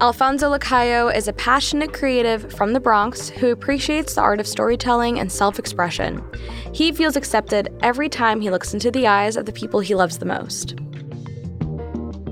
Alfonso 0.00 0.50
Lacayo 0.50 1.14
is 1.14 1.28
a 1.28 1.32
passionate 1.34 1.92
creative 1.92 2.50
from 2.54 2.72
the 2.72 2.80
Bronx 2.80 3.28
who 3.28 3.50
appreciates 3.50 4.14
the 4.14 4.22
art 4.22 4.40
of 4.40 4.46
storytelling 4.46 5.20
and 5.20 5.30
self 5.30 5.58
expression. 5.58 6.24
He 6.72 6.90
feels 6.90 7.16
accepted 7.16 7.68
every 7.82 8.08
time 8.08 8.40
he 8.40 8.50
looks 8.50 8.72
into 8.72 8.90
the 8.90 9.06
eyes 9.06 9.36
of 9.36 9.44
the 9.44 9.52
people 9.52 9.80
he 9.80 9.94
loves 9.94 10.16
the 10.16 10.24
most. 10.24 10.74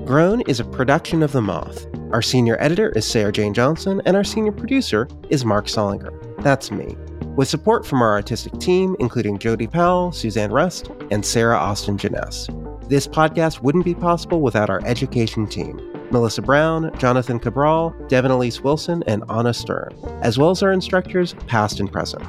Grown 0.03 0.41
is 0.47 0.59
a 0.59 0.65
production 0.65 1.21
of 1.21 1.31
The 1.31 1.43
Moth. 1.43 1.85
Our 2.11 2.23
senior 2.23 2.57
editor 2.59 2.89
is 2.95 3.05
Sarah 3.05 3.31
Jane 3.31 3.53
Johnson, 3.53 4.01
and 4.03 4.17
our 4.17 4.23
senior 4.23 4.51
producer 4.51 5.07
is 5.29 5.45
Mark 5.45 5.67
Solinger. 5.67 6.11
That's 6.41 6.71
me. 6.71 6.97
With 7.35 7.49
support 7.49 7.85
from 7.85 8.01
our 8.01 8.13
artistic 8.13 8.57
team, 8.57 8.95
including 8.99 9.37
Jody 9.37 9.67
Powell, 9.67 10.11
Suzanne 10.11 10.51
Rust, 10.51 10.89
and 11.11 11.23
Sarah 11.23 11.57
Austin 11.57 11.99
Jenness. 11.99 12.49
This 12.89 13.07
podcast 13.07 13.61
wouldn't 13.61 13.85
be 13.85 13.93
possible 13.93 14.41
without 14.41 14.71
our 14.71 14.83
education 14.85 15.45
team 15.45 15.79
Melissa 16.11 16.41
Brown, 16.41 16.91
Jonathan 16.97 17.39
Cabral, 17.39 17.95
Devin 18.07 18.31
Elise 18.31 18.61
Wilson, 18.61 19.03
and 19.07 19.23
Anna 19.29 19.53
Stern, 19.53 19.95
as 20.21 20.37
well 20.37 20.51
as 20.51 20.63
our 20.63 20.71
instructors, 20.71 21.33
past 21.47 21.79
and 21.79 21.91
present. 21.91 22.23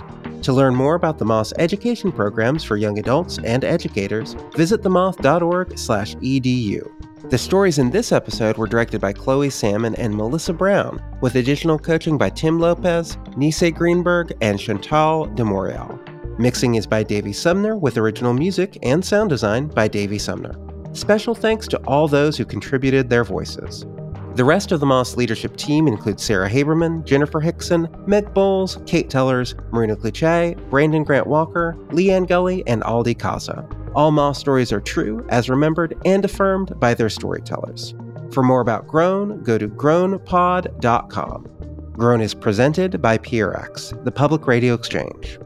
To 0.44 0.52
learn 0.52 0.74
more 0.74 0.94
about 0.94 1.18
the 1.18 1.24
Moth's 1.24 1.52
education 1.58 2.12
programs 2.12 2.64
for 2.64 2.76
young 2.76 2.98
adults 2.98 3.38
and 3.44 3.64
educators, 3.64 4.34
visit 4.56 4.82
themoth.org/edu. 4.82 6.90
The 7.28 7.38
stories 7.38 7.78
in 7.78 7.90
this 7.90 8.10
episode 8.10 8.56
were 8.56 8.66
directed 8.66 9.00
by 9.00 9.12
Chloe 9.12 9.50
Salmon 9.50 9.94
and 9.96 10.16
Melissa 10.16 10.52
Brown, 10.52 11.00
with 11.20 11.36
additional 11.36 11.78
coaching 11.78 12.18
by 12.18 12.30
Tim 12.30 12.58
Lopez, 12.58 13.16
Nise 13.36 13.72
Greenberg, 13.74 14.32
and 14.40 14.58
Chantal 14.58 15.26
de 15.26 15.44
Montreal. 15.44 16.00
Mixing 16.38 16.76
is 16.76 16.86
by 16.86 17.02
Davey 17.02 17.34
Sumner, 17.34 17.76
with 17.76 17.98
original 17.98 18.32
music 18.32 18.78
and 18.82 19.04
sound 19.04 19.28
design 19.28 19.66
by 19.68 19.86
Davey 19.86 20.18
Sumner. 20.18 20.54
Special 20.92 21.34
thanks 21.34 21.68
to 21.68 21.78
all 21.84 22.08
those 22.08 22.36
who 22.36 22.44
contributed 22.44 23.08
their 23.08 23.24
voices. 23.24 23.86
The 24.34 24.44
rest 24.44 24.72
of 24.72 24.80
the 24.80 24.86
Moth 24.86 25.16
leadership 25.16 25.56
team 25.56 25.86
includes 25.86 26.22
Sarah 26.22 26.48
Haberman, 26.48 27.04
Jennifer 27.04 27.40
Hickson, 27.40 27.88
Meg 28.06 28.32
Bowles, 28.32 28.78
Kate 28.86 29.10
Tellers, 29.10 29.54
Marina 29.72 29.96
Cliché, 29.96 30.56
Brandon 30.70 31.04
Grant 31.04 31.26
Walker, 31.26 31.76
Leanne 31.88 32.28
Gully, 32.28 32.66
and 32.66 32.82
Aldi 32.82 33.18
Casa. 33.18 33.68
All 33.94 34.12
Moth 34.12 34.36
stories 34.36 34.72
are 34.72 34.80
true, 34.80 35.26
as 35.30 35.50
remembered 35.50 36.00
and 36.04 36.24
affirmed 36.24 36.78
by 36.78 36.94
their 36.94 37.08
storytellers. 37.08 37.94
For 38.32 38.42
more 38.42 38.60
about 38.60 38.86
Grown, 38.86 39.42
go 39.42 39.58
to 39.58 39.68
grownpod.com. 39.68 41.48
Grown 41.92 42.20
is 42.20 42.34
presented 42.34 43.02
by 43.02 43.18
PRX, 43.18 44.04
the 44.04 44.12
Public 44.12 44.46
Radio 44.46 44.74
Exchange. 44.74 45.38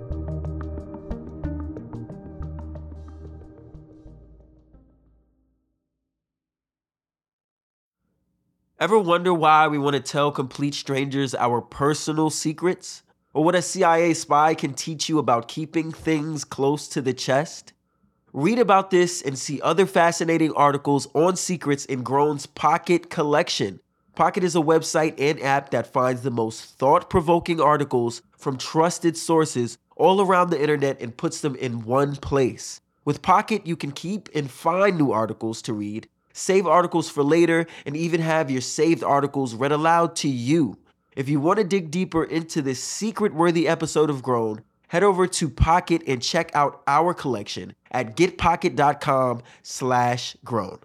Ever 8.84 8.98
wonder 8.98 9.32
why 9.32 9.66
we 9.66 9.78
want 9.78 9.96
to 9.96 10.00
tell 10.02 10.30
complete 10.30 10.74
strangers 10.74 11.34
our 11.34 11.62
personal 11.62 12.28
secrets? 12.28 13.02
Or 13.32 13.42
what 13.42 13.54
a 13.54 13.62
CIA 13.62 14.12
spy 14.12 14.54
can 14.54 14.74
teach 14.74 15.08
you 15.08 15.18
about 15.18 15.48
keeping 15.48 15.90
things 15.90 16.44
close 16.44 16.86
to 16.88 17.00
the 17.00 17.14
chest? 17.14 17.72
Read 18.34 18.58
about 18.58 18.90
this 18.90 19.22
and 19.22 19.38
see 19.38 19.58
other 19.62 19.86
fascinating 19.86 20.52
articles 20.52 21.08
on 21.14 21.36
secrets 21.36 21.86
in 21.86 22.02
Grown's 22.02 22.44
Pocket 22.44 23.08
collection. 23.08 23.80
Pocket 24.16 24.44
is 24.44 24.54
a 24.54 24.58
website 24.58 25.14
and 25.18 25.40
app 25.40 25.70
that 25.70 25.90
finds 25.90 26.20
the 26.20 26.30
most 26.30 26.62
thought 26.78 27.08
provoking 27.08 27.62
articles 27.62 28.20
from 28.36 28.58
trusted 28.58 29.16
sources 29.16 29.78
all 29.96 30.20
around 30.20 30.50
the 30.50 30.60
internet 30.60 31.00
and 31.00 31.16
puts 31.16 31.40
them 31.40 31.56
in 31.56 31.86
one 31.86 32.16
place. 32.16 32.82
With 33.06 33.22
Pocket, 33.22 33.66
you 33.66 33.76
can 33.76 33.92
keep 33.92 34.28
and 34.34 34.50
find 34.50 34.98
new 34.98 35.10
articles 35.10 35.62
to 35.62 35.72
read, 35.72 36.06
save 36.34 36.66
articles 36.66 37.08
for 37.08 37.22
later, 37.22 37.66
and 37.86 37.96
even 37.96 38.20
have 38.20 38.50
your 38.50 38.60
saved 38.60 39.02
articles 39.02 39.54
read 39.54 39.72
aloud 39.72 40.14
to 40.16 40.28
you. 40.28 40.76
If 41.16 41.30
you 41.30 41.40
want 41.40 41.58
to 41.60 41.64
dig 41.64 41.90
deeper 41.90 42.24
into 42.24 42.60
this 42.60 42.82
secret 42.84 43.32
worthy 43.32 43.66
episode 43.66 44.10
of 44.10 44.22
Grown, 44.22 44.62
head 44.88 45.02
over 45.02 45.26
to 45.26 45.48
Pocket 45.48 46.02
and 46.06 46.20
check 46.20 46.50
out 46.54 46.82
our 46.86 47.14
collection 47.14 47.74
at 47.90 48.16
getpocket.com 48.16 49.42
slash 49.62 50.36
grown. 50.44 50.78